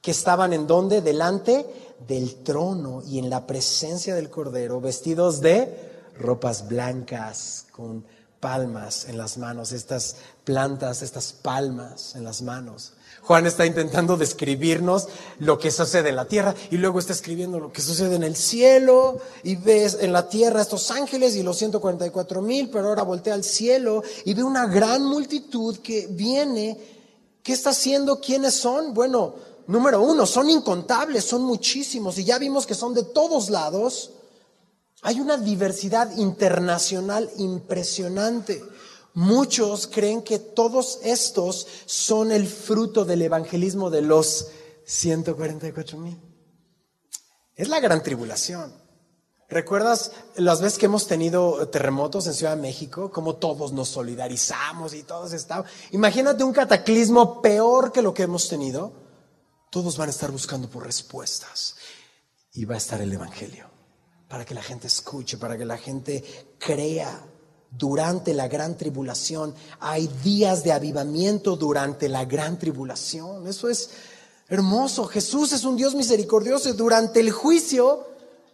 [0.00, 1.66] que estaban en donde, delante
[2.08, 8.06] del trono y en la presencia del Cordero, vestidos de ropas blancas con
[8.40, 12.94] palmas en las manos, estas plantas, estas palmas en las manos.
[13.26, 15.08] Juan está intentando describirnos
[15.40, 18.36] lo que sucede en la tierra y luego está escribiendo lo que sucede en el
[18.36, 23.34] cielo y ves en la tierra estos ángeles y los 144 mil, pero ahora voltea
[23.34, 26.78] al cielo y ve una gran multitud que viene.
[27.42, 28.20] ¿Qué está haciendo?
[28.20, 28.94] ¿Quiénes son?
[28.94, 29.34] Bueno,
[29.66, 34.12] número uno, son incontables, son muchísimos y ya vimos que son de todos lados.
[35.02, 38.62] Hay una diversidad internacional impresionante.
[39.16, 44.48] Muchos creen que todos estos son el fruto del evangelismo de los
[44.84, 46.20] 144 mil.
[47.54, 48.74] Es la gran tribulación.
[49.48, 53.10] ¿Recuerdas las veces que hemos tenido terremotos en Ciudad de México?
[53.10, 55.70] Como todos nos solidarizamos y todos estamos.
[55.92, 58.92] Imagínate un cataclismo peor que lo que hemos tenido.
[59.70, 61.76] Todos van a estar buscando por respuestas.
[62.52, 63.70] Y va a estar el Evangelio.
[64.28, 66.22] Para que la gente escuche, para que la gente
[66.58, 67.32] crea
[67.70, 69.54] durante la gran tribulación.
[69.80, 73.46] Hay días de avivamiento durante la gran tribulación.
[73.46, 73.90] Eso es
[74.48, 75.06] hermoso.
[75.06, 78.06] Jesús es un Dios misericordioso durante el juicio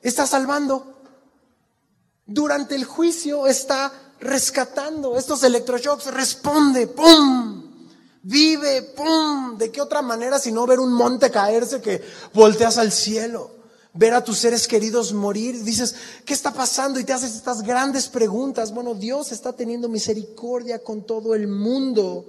[0.03, 0.87] está salvando.
[2.27, 5.17] Durante el juicio está rescatando.
[5.17, 7.63] Estos electroshocks responde, ¡pum!
[8.23, 9.57] Vive, ¡pum!
[9.57, 12.03] ¿De qué otra manera si no ver un monte caerse que
[12.33, 13.62] volteas al cielo?
[13.95, 16.99] Ver a tus seres queridos morir, dices, ¿qué está pasando?
[16.99, 18.73] Y te haces estas grandes preguntas.
[18.73, 22.25] Bueno, Dios está teniendo misericordia con todo el mundo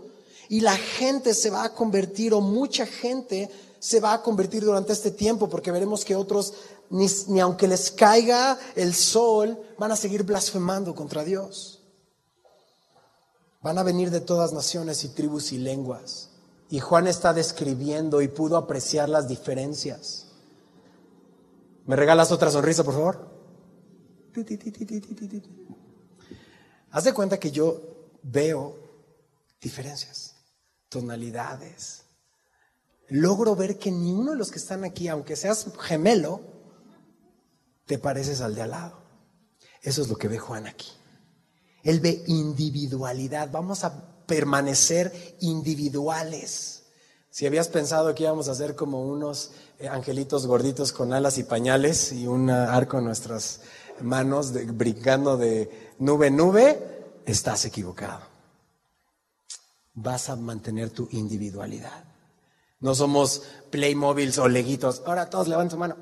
[0.50, 3.50] y la gente se va a convertir, o mucha gente
[3.80, 6.54] se va a convertir durante este tiempo, porque veremos que otros,
[6.90, 11.80] ni, ni aunque les caiga el sol, van a seguir blasfemando contra Dios.
[13.62, 16.30] Van a venir de todas naciones y tribus y lenguas.
[16.70, 20.28] Y Juan está describiendo y pudo apreciar las diferencias.
[21.86, 23.34] ¿Me regalas otra sonrisa, por favor?
[26.92, 28.78] Haz de cuenta que yo veo
[29.60, 30.36] diferencias,
[30.90, 32.06] tonalidades.
[33.10, 36.42] Logro ver que ni uno de los que están aquí, aunque seas gemelo,
[37.86, 39.04] te pareces al de al lado.
[39.82, 40.90] Eso es lo que ve Juan aquí.
[41.84, 43.52] Él ve individualidad.
[43.52, 46.83] Vamos a permanecer individuales.
[47.34, 51.44] Si habías pensado que íbamos a ser como unos eh, angelitos gorditos con alas y
[51.44, 53.62] pañales y un arco en nuestras
[54.02, 58.22] manos brincando de nube en nube, estás equivocado.
[59.96, 62.04] Vas a mantener tu individualidad.
[62.82, 65.02] No somos Playmobiles o leguitos.
[65.04, 65.96] Ahora todos levanten su mano.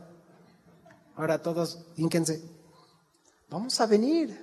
[1.15, 2.43] Ahora todos ínquense.
[3.49, 4.37] Vamos a venir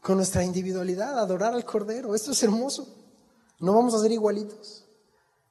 [0.00, 2.14] con nuestra individualidad a adorar al Cordero.
[2.14, 2.88] Esto es hermoso.
[3.58, 4.81] No vamos a ser igualitos.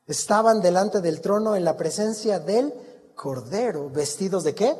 [0.07, 2.73] Estaban delante del trono en la presencia del
[3.15, 4.75] cordero, vestidos de qué?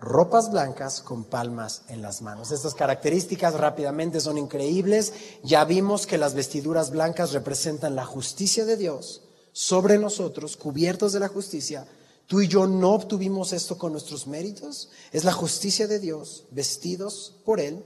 [0.00, 2.50] Ropas blancas con palmas en las manos.
[2.50, 5.12] Estas características rápidamente son increíbles.
[5.44, 11.20] Ya vimos que las vestiduras blancas representan la justicia de Dios sobre nosotros, cubiertos de
[11.20, 11.86] la justicia.
[12.26, 14.88] Tú y yo no obtuvimos esto con nuestros méritos.
[15.12, 17.84] Es la justicia de Dios, vestidos por Él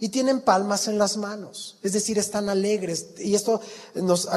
[0.00, 3.06] y tienen palmas en las manos, es decir, están alegres.
[3.18, 3.60] Y esto
[3.94, 4.28] nos,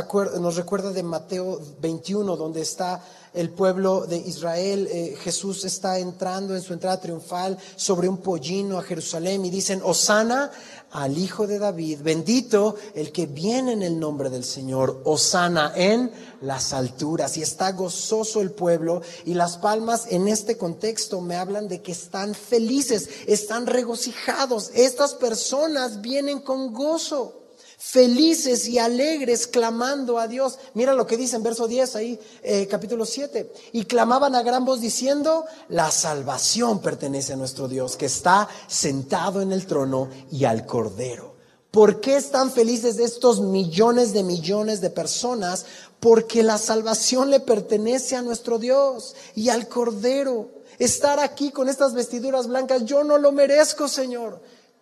[0.55, 3.03] recuerda de Mateo 21, donde está
[3.34, 4.88] el pueblo de Israel.
[4.91, 9.82] Eh, Jesús está entrando en su entrada triunfal sobre un pollino a Jerusalén y dicen,
[9.84, 10.51] Osana
[10.91, 16.11] al Hijo de David, bendito el que viene en el nombre del Señor, Osana en
[16.41, 17.37] las alturas.
[17.37, 21.91] Y está gozoso el pueblo y las palmas en este contexto me hablan de que
[21.91, 24.71] están felices, están regocijados.
[24.73, 27.40] Estas personas vienen con gozo
[27.82, 30.59] felices y alegres clamando a Dios.
[30.75, 33.51] Mira lo que dice en verso 10 ahí, eh, capítulo 7.
[33.73, 39.41] Y clamaban a gran voz diciendo, la salvación pertenece a nuestro Dios, que está sentado
[39.41, 41.34] en el trono y al Cordero.
[41.71, 45.65] ¿Por qué están felices estos millones de millones de personas?
[45.99, 50.49] Porque la salvación le pertenece a nuestro Dios y al Cordero.
[50.77, 54.39] Estar aquí con estas vestiduras blancas, yo no lo merezco, Señor.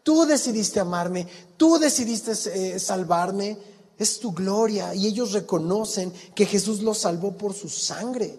[0.09, 3.59] Tú decidiste amarme, tú decidiste eh, salvarme,
[3.95, 4.95] es tu gloria.
[4.95, 8.35] Y ellos reconocen que Jesús los salvó por su sangre.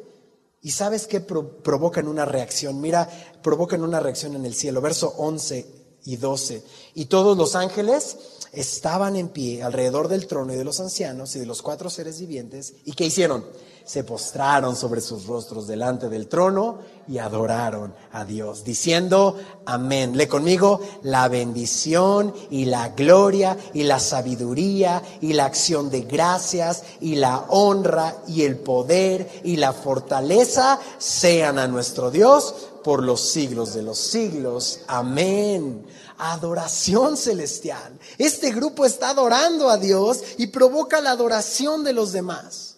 [0.63, 2.81] Y sabes que provocan una reacción.
[2.81, 3.09] Mira,
[3.41, 4.81] provocan una reacción en el cielo.
[4.81, 5.65] Verso 11
[6.07, 6.65] y 12.
[6.95, 8.17] Y todos los ángeles
[8.51, 12.19] estaban en pie alrededor del trono y de los ancianos y de los cuatro seres
[12.19, 12.75] vivientes.
[12.85, 13.45] ¿Y qué hicieron?
[13.91, 16.79] Se postraron sobre sus rostros delante del trono
[17.09, 19.37] y adoraron a Dios, diciendo,
[19.67, 20.17] amén.
[20.17, 26.85] Le conmigo, la bendición y la gloria y la sabiduría y la acción de gracias
[27.01, 33.21] y la honra y el poder y la fortaleza sean a nuestro Dios por los
[33.21, 34.83] siglos de los siglos.
[34.87, 35.85] Amén.
[36.17, 37.99] Adoración celestial.
[38.19, 42.70] Este grupo está adorando a Dios y provoca la adoración de los demás.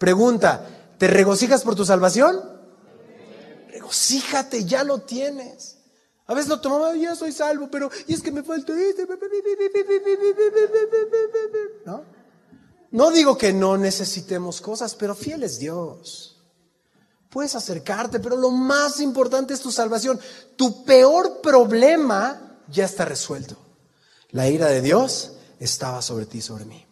[0.00, 2.38] Pregunta, ¿Te regocijas por tu salvación?
[3.70, 5.78] Regocíjate, ya lo tienes.
[6.26, 9.08] A veces lo tomamos, ya soy salvo, pero y es que me falta este.
[11.86, 12.04] ¿No?
[12.90, 16.42] No digo que no necesitemos cosas, pero fiel es Dios.
[17.30, 20.20] Puedes acercarte, pero lo más importante es tu salvación.
[20.54, 23.56] Tu peor problema ya está resuelto.
[24.32, 26.86] La ira de Dios estaba sobre ti, sobre mí.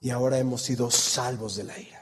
[0.00, 1.97] Y ahora hemos sido salvos de la ira.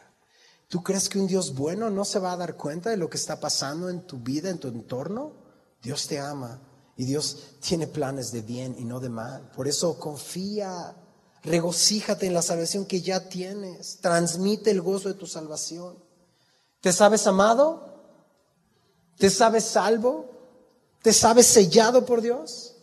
[0.68, 3.16] ¿Tú crees que un Dios bueno no se va a dar cuenta de lo que
[3.16, 5.32] está pasando en tu vida, en tu entorno?
[5.80, 6.60] Dios te ama
[6.96, 9.50] y Dios tiene planes de bien y no de mal.
[9.54, 10.96] Por eso confía,
[11.44, 13.98] regocíjate en la salvación que ya tienes.
[14.00, 15.96] Transmite el gozo de tu salvación.
[16.80, 17.86] ¿Te sabes amado?
[19.18, 20.30] ¿Te sabes salvo?
[21.02, 22.74] ¿Te sabes sellado por Dios?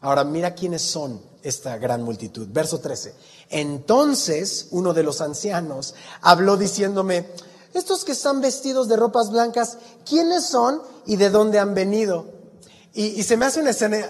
[0.00, 2.48] Ahora mira quiénes son esta gran multitud.
[2.50, 3.14] Verso 13.
[3.50, 7.26] Entonces uno de los ancianos habló diciéndome,
[7.74, 9.78] estos que están vestidos de ropas blancas,
[10.08, 12.26] ¿quiénes son y de dónde han venido?
[12.94, 14.04] Y, se me hace una escena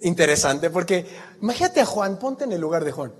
[0.00, 1.06] interesante porque
[1.40, 3.12] imagínate a Juan, ponte en el lugar de Juan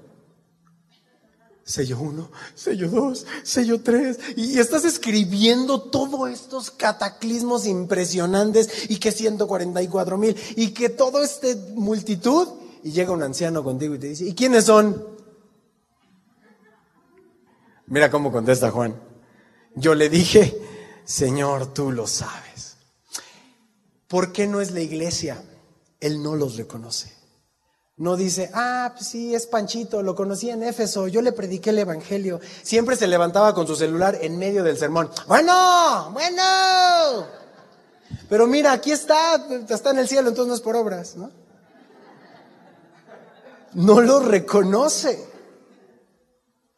[1.65, 9.13] sello uno, sello dos, sello tres, y, estás escribiendo todos estos cataclismos impresionantes y que
[9.13, 12.49] 144 mil y que toda esta multitud,
[12.83, 15.12] y llega un anciano contigo y te dice, ¿y quiénes son?
[17.93, 18.99] Mira cómo contesta Juan.
[19.75, 20.59] Yo le dije,
[21.05, 22.79] Señor, tú lo sabes.
[24.09, 25.45] ¿Por qué no es la iglesia?
[26.01, 27.13] Él no los reconoce.
[27.99, 31.81] No dice, ah, pues sí, es Panchito, lo conocí en Éfeso, yo le prediqué el
[31.81, 32.41] Evangelio.
[32.63, 35.11] Siempre se levantaba con su celular en medio del sermón.
[35.29, 37.27] Bueno, bueno.
[38.27, 39.35] Pero mira, aquí está,
[39.69, 41.31] está en el cielo, entonces no es por obras, ¿no?
[43.75, 45.29] No lo reconoce.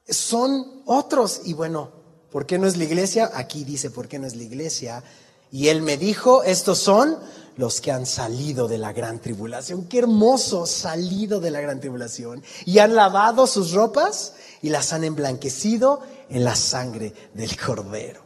[0.08, 1.42] Son otros.
[1.44, 1.90] Y bueno,
[2.30, 3.30] ¿por qué no es la iglesia?
[3.34, 5.02] Aquí dice, ¿por qué no es la iglesia?
[5.50, 7.18] Y él me dijo, estos son
[7.56, 9.84] los que han salido de la gran tribulación.
[9.84, 12.42] Qué hermoso salido de la gran tribulación.
[12.64, 18.24] Y han lavado sus ropas y las han emblanquecido en la sangre del cordero.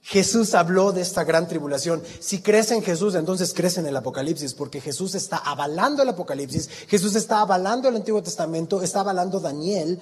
[0.00, 2.02] Jesús habló de esta gran tribulación.
[2.20, 6.68] Si crees en Jesús, entonces crees en el Apocalipsis, porque Jesús está avalando el Apocalipsis,
[6.88, 9.98] Jesús está avalando el Antiguo Testamento, está avalando Daniel.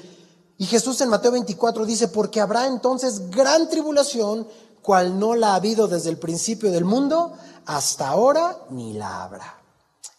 [0.62, 4.46] Y Jesús en Mateo 24 dice, porque habrá entonces gran tribulación,
[4.80, 7.36] cual no la ha habido desde el principio del mundo
[7.66, 9.60] hasta ahora ni la habrá.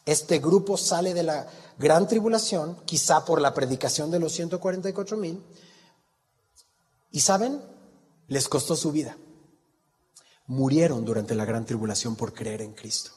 [0.05, 1.47] Este grupo sale de la
[1.79, 5.41] gran tribulación, quizá por la predicación de los 144 mil,
[7.09, 7.61] y saben,
[8.27, 9.15] les costó su vida.
[10.47, 13.11] Murieron durante la gran tribulación por creer en Cristo.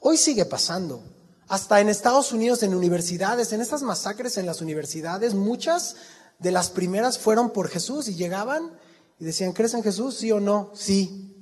[0.00, 1.02] Hoy sigue pasando.
[1.48, 5.96] Hasta en Estados Unidos, en universidades, en estas masacres en las universidades, muchas
[6.40, 8.72] de las primeras fueron por Jesús y llegaban
[9.18, 10.16] y decían, ¿crees en Jesús?
[10.16, 10.70] Sí o no?
[10.74, 11.38] Sí.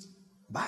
[0.48, 0.62] Bye.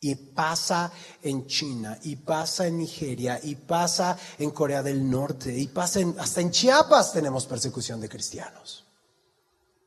[0.00, 0.92] Y pasa
[1.22, 6.40] en China, y pasa en Nigeria, y pasa en Corea del Norte, y pasa hasta
[6.40, 8.84] en Chiapas tenemos persecución de cristianos.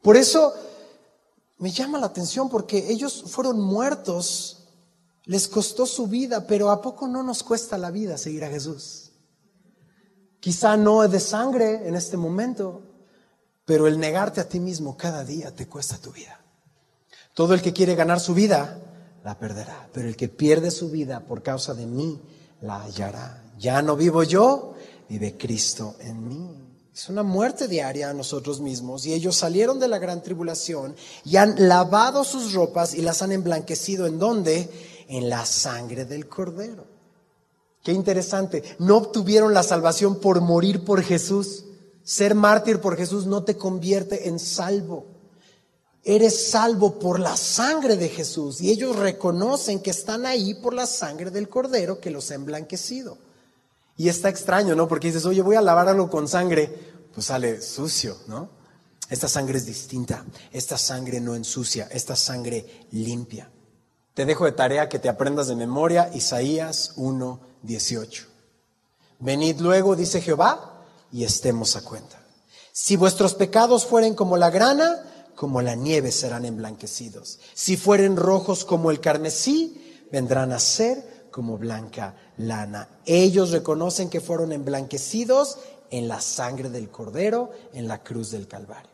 [0.01, 0.53] Por eso
[1.57, 4.67] me llama la atención porque ellos fueron muertos,
[5.25, 9.11] les costó su vida, pero ¿a poco no nos cuesta la vida seguir a Jesús?
[10.39, 12.88] Quizá no de sangre en este momento,
[13.69, 16.41] pero el negarte a ti mismo cada día te cuesta tu vida.
[17.35, 18.79] Todo el que quiere ganar su vida,
[19.23, 19.87] la perderá.
[19.93, 22.19] Pero el que pierde su vida por causa de mí,
[22.61, 23.43] la hallará.
[23.59, 24.73] Ya no vivo yo,
[25.07, 26.49] vive Cristo en mí.
[26.95, 31.37] Es una muerte diaria a nosotros mismos y ellos salieron de la gran tribulación y
[31.37, 34.67] han lavado sus ropas y las han emblanquecido en dónde?
[35.07, 36.87] En la sangre del cordero.
[37.83, 41.65] Qué interesante, no obtuvieron la salvación por morir por Jesús.
[42.09, 45.05] Ser mártir por Jesús no te convierte en salvo.
[46.03, 50.87] Eres salvo por la sangre de Jesús y ellos reconocen que están ahí por la
[50.87, 53.19] sangre del cordero que los ha emblanquecido.
[53.95, 54.87] Y está extraño, ¿no?
[54.87, 56.67] Porque dices, oye, voy a lavar algo con sangre,
[57.13, 58.49] pues sale sucio, ¿no?
[59.07, 63.51] Esta sangre es distinta, esta sangre no ensucia, esta sangre limpia.
[64.15, 68.25] Te dejo de tarea que te aprendas de memoria Isaías 1:18.
[69.19, 70.78] Venid luego, dice Jehová,
[71.11, 72.21] y estemos a cuenta.
[72.71, 75.03] Si vuestros pecados fueren como la grana,
[75.35, 77.39] como la nieve serán emblanquecidos.
[77.53, 82.89] Si fueren rojos como el carmesí, vendrán a ser como blanca lana.
[83.05, 85.57] Ellos reconocen que fueron emblanquecidos
[85.91, 88.91] en la sangre del cordero, en la cruz del Calvario.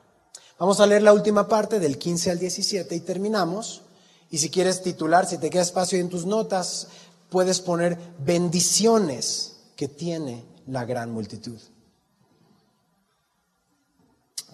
[0.58, 3.82] Vamos a leer la última parte del 15 al 17 y terminamos.
[4.30, 6.88] Y si quieres titular, si te queda espacio en tus notas,
[7.30, 11.60] puedes poner bendiciones que tiene la gran multitud.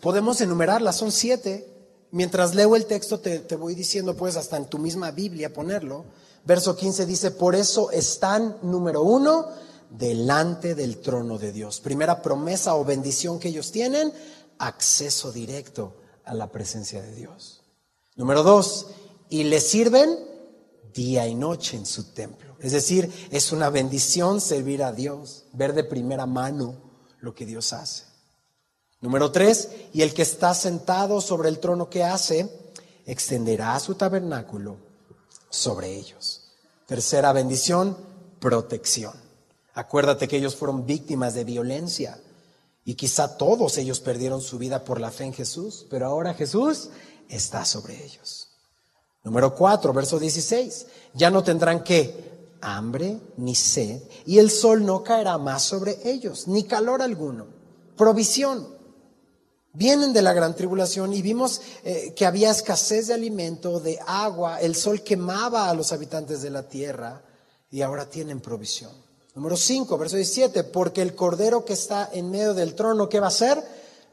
[0.02, 1.68] Podemos enumerarlas, son siete,
[2.12, 6.06] mientras leo el texto te, voy diciendo, pues hasta en tu misma Biblia ponerlo.
[6.44, 9.48] Verso 15 dice, por eso están, número uno,
[9.92, 11.80] delante del trono de Dios.
[11.82, 14.12] Primera promesa o bendición que ellos tienen,
[14.58, 17.62] acceso directo a la presencia de Dios.
[18.16, 18.88] Número dos,
[19.30, 20.18] y le sirven
[20.94, 22.56] día y noche en su templo.
[22.60, 26.76] Es decir, es una bendición servir a Dios, ver de primera mano
[27.20, 28.11] lo que Dios hace.
[29.02, 32.50] Número tres, y el que está sentado sobre el trono que hace,
[33.06, 34.78] extenderá su tabernáculo
[35.50, 36.44] sobre ellos.
[36.86, 37.98] Tercera bendición,
[38.40, 39.14] protección.
[39.74, 42.20] Acuérdate que ellos fueron víctimas de violencia
[42.84, 46.90] y quizá todos ellos perdieron su vida por la fe en Jesús, pero ahora Jesús
[47.30, 48.50] está sobre ellos.
[49.24, 50.88] Número 4, verso 16.
[51.14, 52.32] Ya no tendrán que
[52.62, 57.48] hambre ni sed, y el sol no caerá más sobre ellos, ni calor alguno.
[57.96, 58.81] Provisión.
[59.74, 64.60] Vienen de la gran tribulación y vimos eh, que había escasez de alimento, de agua,
[64.60, 67.22] el sol quemaba a los habitantes de la tierra
[67.70, 68.92] y ahora tienen provisión.
[69.34, 73.28] Número 5, verso 17, porque el cordero que está en medio del trono, ¿qué va
[73.28, 73.64] a hacer?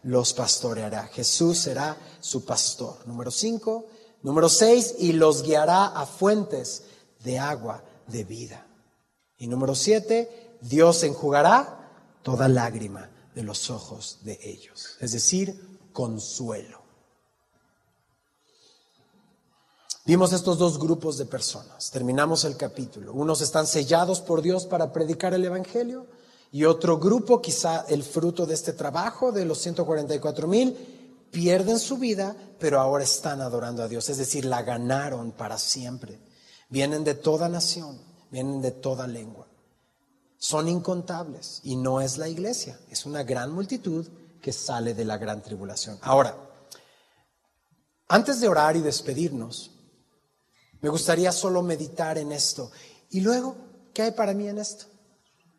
[0.04, 1.09] Los pastoreará.
[1.09, 2.98] Jesús será su pastor.
[3.06, 3.84] Número 5,
[4.22, 6.84] número 6, y los guiará a fuentes
[7.24, 8.64] de agua de vida.
[9.38, 11.90] Y número 7, Dios enjugará
[12.22, 14.97] toda lágrima de los ojos de ellos.
[15.01, 15.61] Es decir,
[15.93, 16.83] consuelo.
[20.05, 21.91] Vimos estos dos grupos de personas.
[21.91, 23.12] Terminamos el capítulo.
[23.12, 26.07] Unos están sellados por Dios para predicar el Evangelio
[26.51, 30.74] y otro grupo, quizá el fruto de este trabajo de los 144 mil,
[31.31, 34.09] pierden su vida, pero ahora están adorando a Dios.
[34.09, 36.18] Es decir, la ganaron para siempre.
[36.70, 38.01] Vienen de toda nación,
[38.31, 39.47] vienen de toda lengua.
[40.39, 44.07] Son incontables y no es la iglesia, es una gran multitud
[44.41, 45.99] que sale de la gran tribulación.
[46.01, 46.36] Ahora,
[48.07, 49.72] antes de orar y despedirnos,
[50.80, 52.70] me gustaría solo meditar en esto.
[53.11, 53.57] Y luego,
[53.93, 54.86] ¿qué hay para mí en esto?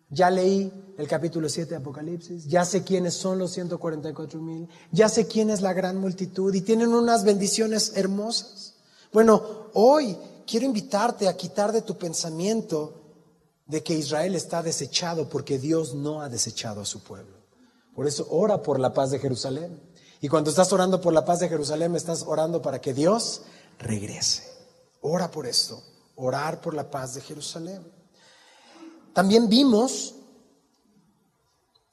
[0.10, 5.08] Ya leí el capítulo 7 de Apocalipsis, ya sé quiénes son los 144 mil, ya
[5.08, 8.76] sé quién es la gran multitud y tienen unas bendiciones hermosas.
[9.14, 10.18] Bueno, hoy
[10.48, 12.99] quiero invitarte a quitar de tu pensamiento
[13.70, 17.38] de que Israel está desechado porque Dios no ha desechado a su pueblo.
[17.96, 19.80] Por eso ora por la paz de Jerusalén.
[20.22, 23.44] Y cuando estás orando por la paz de Jerusalén, estás orando para que Dios
[23.78, 24.44] regrese.
[25.02, 25.84] Ora por esto,
[26.16, 27.86] orar por la paz de Jerusalén.
[29.14, 30.16] También vimos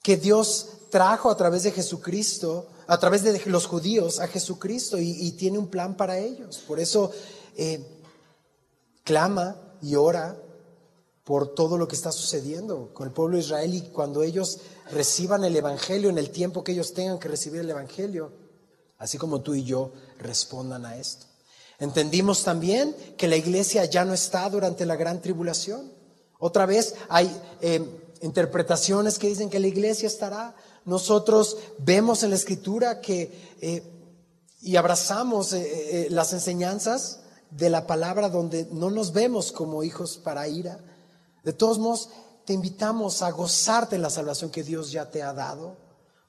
[0.01, 5.31] que Dios trajo a través de Jesucristo, a través de los judíos, a Jesucristo y,
[5.33, 6.57] tiene un plan para ellos.
[6.67, 7.11] Por eso
[7.55, 8.01] eh,
[9.03, 10.35] clama y ora
[11.27, 14.59] por todo lo que está sucediendo con el pueblo de Israel y cuando ellos
[14.91, 18.31] reciban el Evangelio en el tiempo que ellos tengan que recibir el Evangelio,
[18.97, 21.25] así como tú y yo respondan a esto.
[21.79, 25.91] Entendimos también que la iglesia ya no está durante la gran tribulación.
[26.39, 27.85] Otra vez hay eh,
[28.21, 30.55] interpretaciones que dicen que la iglesia estará.
[30.85, 33.83] Nosotros vemos en la escritura que eh,
[34.61, 37.19] y abrazamos eh, las enseñanzas
[37.51, 40.79] de la palabra donde no nos vemos como hijos para ira.
[41.47, 42.09] De todos modos,
[42.43, 45.77] te invitamos a gozarte en la salvación que Dios ya te ha dado,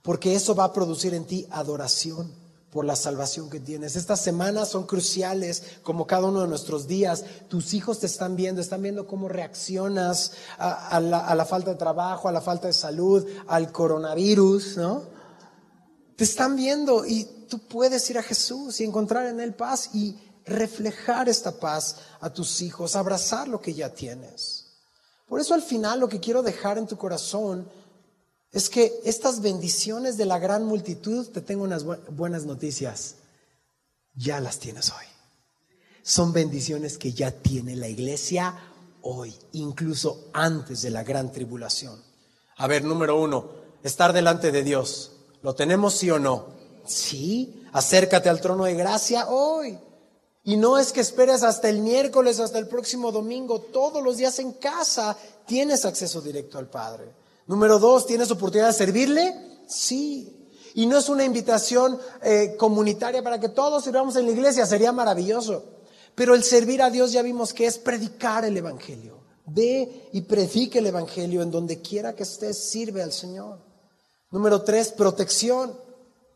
[0.01, 2.33] porque eso va a producir en ti adoración
[2.71, 3.97] por la salvación que tienes.
[3.97, 7.25] Estas semanas son cruciales, como cada uno de nuestros días.
[7.49, 12.33] Tus hijos te están viendo, están viendo cómo reaccionas a, la, falta de trabajo, a
[12.33, 15.03] la falta de salud, al coronavirus, ¿no?
[16.15, 20.17] Te están viendo y tú puedes ir a Jesús y encontrar en Él paz y
[20.45, 24.58] reflejar esta paz a tus hijos, abrazar lo que ya tienes.
[25.29, 27.69] Por eso al final lo que quiero dejar en tu corazón
[28.51, 33.17] es que estas bendiciones de la gran multitud, te tengo unas buenas noticias,
[34.15, 35.05] ya las tienes hoy.
[36.03, 38.55] Son bendiciones que ya tiene la iglesia
[39.03, 42.03] hoy, incluso antes de la gran tribulación.
[42.57, 43.51] A ver, número uno,
[43.83, 45.13] estar delante de Dios.
[45.43, 46.47] ¿Lo tenemos sí o no?
[46.87, 49.79] Sí, acércate al trono de gracia hoy.
[50.49, 54.39] Y no es que esperes hasta el miércoles, hasta el próximo domingo, todos los días
[54.39, 57.13] en casa tienes acceso directo al Padre.
[57.47, 59.35] Número dos, ¿tienes oportunidad de servirle?
[59.67, 60.49] Sí.
[60.73, 64.91] Y no es una invitación eh, comunitaria para que todos sirvamos en la iglesia, sería
[64.91, 65.65] maravilloso.
[66.15, 69.19] Pero el servir a Dios ya vimos que es predicar el Evangelio.
[69.45, 73.59] Ve y predique el Evangelio en donde quiera que estés, sirve al Señor.
[74.31, 75.79] Número tres, protección.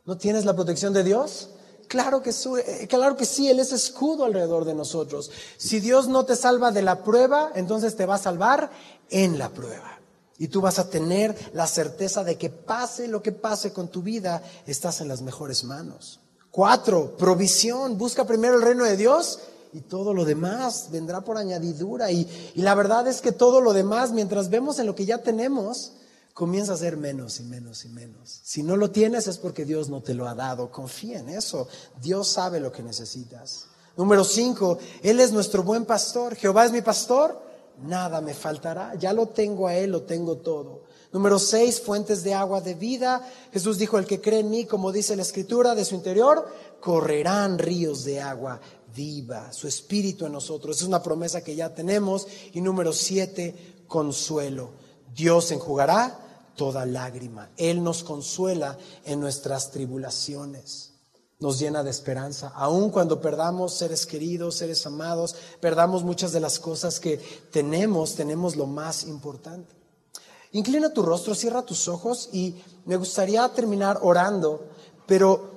[0.04, 1.48] ¿No tienes la protección de Dios?
[1.92, 5.30] Claro que, eh, claro que sí, Él es escudo alrededor de nosotros.
[5.58, 8.70] Si Dios no te salva de la prueba, entonces te va a salvar
[9.10, 10.00] en la prueba.
[10.38, 14.00] Y tú vas a tener la certeza de que pase lo que pase con tu
[14.00, 16.18] vida, estás en las mejores manos.
[16.50, 17.98] Cuatro, provisión.
[17.98, 19.40] Busca primero el reino de Dios
[19.74, 22.10] y todo lo demás vendrá por añadidura.
[22.10, 25.18] Y, y, la verdad es que todo lo demás, mientras vemos en lo que ya
[25.18, 25.92] tenemos,
[26.32, 28.40] comienza a ser menos y menos y menos.
[28.42, 30.70] Si no lo tienes es porque Dios no te lo ha dado.
[30.70, 31.68] Confía en eso.
[32.00, 33.66] Dios sabe lo que necesitas.
[33.96, 36.34] Número cinco, Él es nuestro buen pastor.
[36.36, 37.40] Jehová es mi pastor.
[37.84, 38.94] Nada me faltará.
[38.94, 40.82] Ya lo tengo a Él, lo tengo todo.
[41.12, 43.28] Número seis, fuentes de agua de vida.
[43.52, 46.48] Jesús dijo, el que cree en mí, como dice la escritura, de su interior
[46.80, 48.60] correrán ríos de agua
[48.94, 50.78] viva, su espíritu en nosotros.
[50.78, 52.26] Es una promesa que ya tenemos.
[52.54, 54.70] Y número siete, consuelo.
[55.14, 56.18] Dios enjugará
[56.56, 57.50] toda lágrima.
[57.56, 60.92] Él nos consuela en nuestras tribulaciones.
[61.40, 62.52] Nos llena de esperanza.
[62.54, 67.16] Aun cuando perdamos seres queridos, seres amados, perdamos muchas de las cosas que
[67.50, 69.74] tenemos, tenemos lo más importante.
[70.52, 74.68] Inclina tu rostro, cierra tus ojos y me gustaría terminar orando,
[75.06, 75.50] pero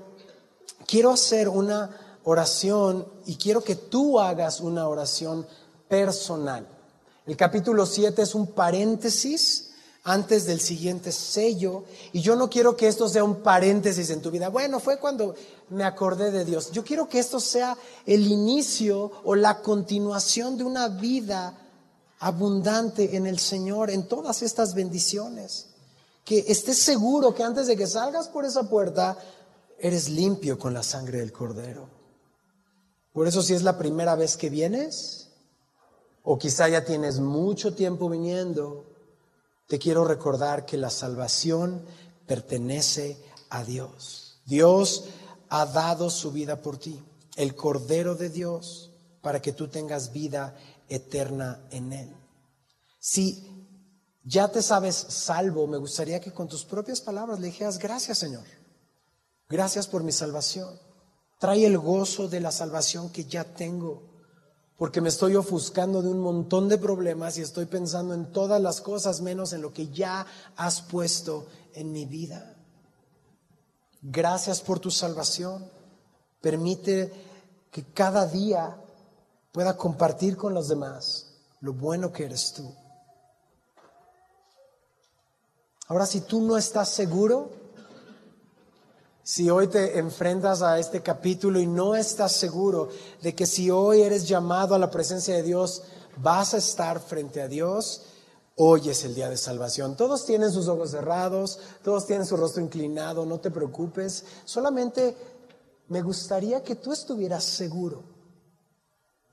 [0.88, 5.46] quiero hacer una oración y quiero que tú hagas una oración
[5.88, 6.68] personal.
[7.26, 9.72] El capítulo 7 es un paréntesis
[10.04, 14.30] antes del siguiente sello y yo no quiero que esto sea un paréntesis en tu
[14.30, 14.50] vida.
[14.50, 15.34] Bueno, fue cuando
[15.70, 16.72] me acordé de Dios.
[16.72, 21.58] Yo quiero que esto sea el inicio o la continuación de una vida
[22.20, 25.70] abundante en el Señor, en todas estas bendiciones.
[26.24, 29.18] Que estés seguro que antes de que salgas por esa puerta,
[29.80, 31.90] eres limpio con la sangre del Cordero.
[33.12, 35.25] Por eso si es la primera vez que vienes,
[36.26, 38.86] o quizá ya tienes mucho tiempo viniendo,
[39.68, 41.86] te quiero recordar que la salvación
[42.26, 43.18] pertenece
[43.50, 44.42] a Dios.
[44.46, 45.06] Dios
[45.50, 47.02] ha dado su vida por ti,
[47.36, 50.56] el Cordero de Dios, para que tú tengas vida
[50.90, 52.16] eterna en Él.
[53.00, 53.48] Si
[54.24, 58.46] ya te sabes salvo, me gustaría que con tus propias palabras le dijeras, gracias Señor,
[59.48, 60.80] gracias por mi salvación.
[61.40, 64.15] Trae el gozo de la salvación que ya tengo,
[64.78, 68.82] porque me estoy ofuscando de un montón de problemas y estoy pensando en todas las
[68.82, 70.26] cosas menos en lo que ya
[70.58, 72.56] has puesto en mi vida.
[74.02, 75.70] Gracias por tu salvación.
[76.42, 77.12] Permite
[77.72, 78.78] que cada día
[79.52, 81.28] pueda compartir con los demás
[81.62, 82.74] lo bueno que eres tú.
[85.88, 87.52] Ahora, si tú no estás seguro,
[89.26, 92.90] si hoy te enfrentas a este capítulo y no estás seguro
[93.24, 95.82] de que si hoy eres llamado a la presencia de Dios,
[96.18, 98.04] vas a estar frente a Dios,
[98.56, 99.98] hoy es el día de salvación.
[99.98, 104.26] Todos tienen sus ojos cerrados, todos tienen su rostro inclinado, no te preocupes.
[104.46, 105.18] Solamente
[105.88, 108.04] me gustaría que tú estuvieras seguro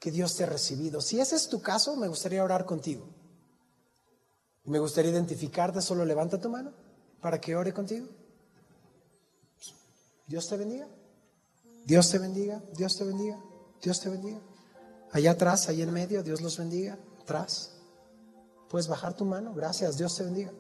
[0.01, 1.03] que Dios te ha recibido.
[1.03, 3.07] Si ese es tu caso, me gustaría orar contigo.
[4.64, 6.72] Me gustaría identificarte, solo levanta tu mano
[7.20, 8.22] para que ore contigo.
[10.27, 10.89] Dios te bendiga.
[11.85, 13.39] Dios te bendiga, Dios te bendiga,
[13.83, 14.41] Dios te bendiga.
[15.11, 16.99] Allá atrás, ahí en medio, Dios los bendiga.
[17.20, 17.73] Atrás.
[18.68, 19.53] Puedes bajar tu mano.
[19.53, 20.53] Gracias, Dios te bendiga.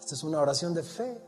[0.00, 1.20] Esta es una oración de fe.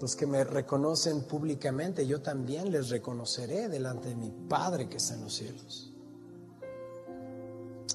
[0.00, 5.14] Los que me reconocen públicamente, yo también les reconoceré delante de mi Padre que está
[5.14, 5.92] en los cielos.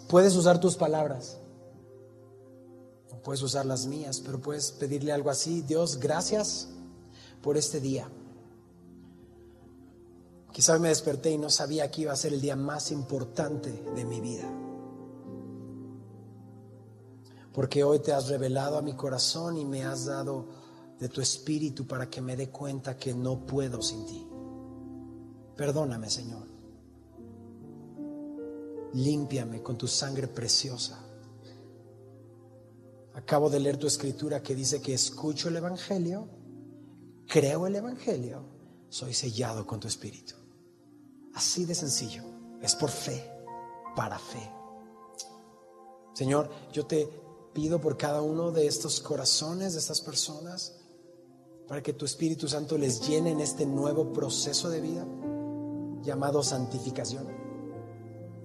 [0.07, 1.37] Puedes usar tus palabras,
[3.11, 6.69] o puedes usar las mías, pero puedes pedirle algo así, Dios, gracias
[7.41, 8.09] por este día.
[10.51, 14.05] Quizá me desperté y no sabía que iba a ser el día más importante de
[14.05, 14.49] mi vida.
[17.53, 20.47] Porque hoy te has revelado a mi corazón y me has dado
[20.99, 24.27] de tu espíritu para que me dé cuenta que no puedo sin ti.
[25.55, 26.47] Perdóname, Señor.
[28.93, 31.10] Límpiame con tu sangre preciosa.
[33.13, 36.27] Acabo de leer tu escritura que dice que escucho el Evangelio,
[37.27, 38.45] creo el Evangelio,
[38.89, 40.35] soy sellado con tu espíritu.
[41.33, 42.23] Así de sencillo.
[42.61, 43.29] Es por fe,
[43.95, 44.51] para fe.
[46.13, 47.09] Señor, yo te
[47.53, 50.77] pido por cada uno de estos corazones, de estas personas,
[51.67, 55.07] para que tu Espíritu Santo les llene en este nuevo proceso de vida
[56.01, 57.40] llamado santificación.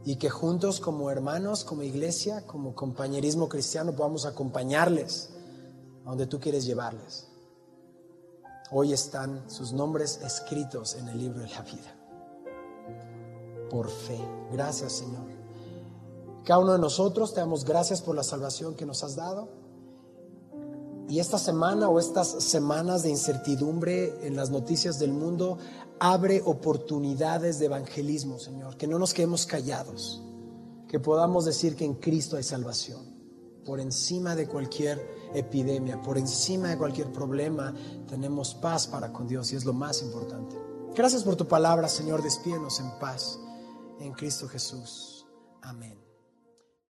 [0.06, 5.30] Y que juntos como hermanos, como iglesia, como compañerismo cristiano podamos acompañarles
[6.04, 7.26] a donde tú quieres llevarles.
[8.70, 11.96] Hoy están sus nombres escritos en el libro de la vida.
[13.68, 14.18] Por fe.
[14.52, 15.26] Gracias Señor.
[16.44, 19.48] Cada uno de nosotros te damos gracias por la salvación que nos has dado.
[21.08, 25.58] Y esta semana o estas semanas de incertidumbre en las noticias del mundo
[26.00, 28.76] abre oportunidades de evangelismo, Señor.
[28.76, 30.22] Que no nos quedemos callados.
[30.88, 33.14] Que podamos decir que en Cristo hay salvación.
[33.64, 37.74] por encima de cualquier epidemia, por encima de cualquier problema,
[38.08, 40.56] tenemos paz para con Dios y es lo más importante.
[40.94, 42.22] Gracias por tu palabra, Señor.
[42.22, 43.40] Despídenos en paz
[43.98, 45.26] en Cristo Jesús.
[45.62, 46.05] Amén.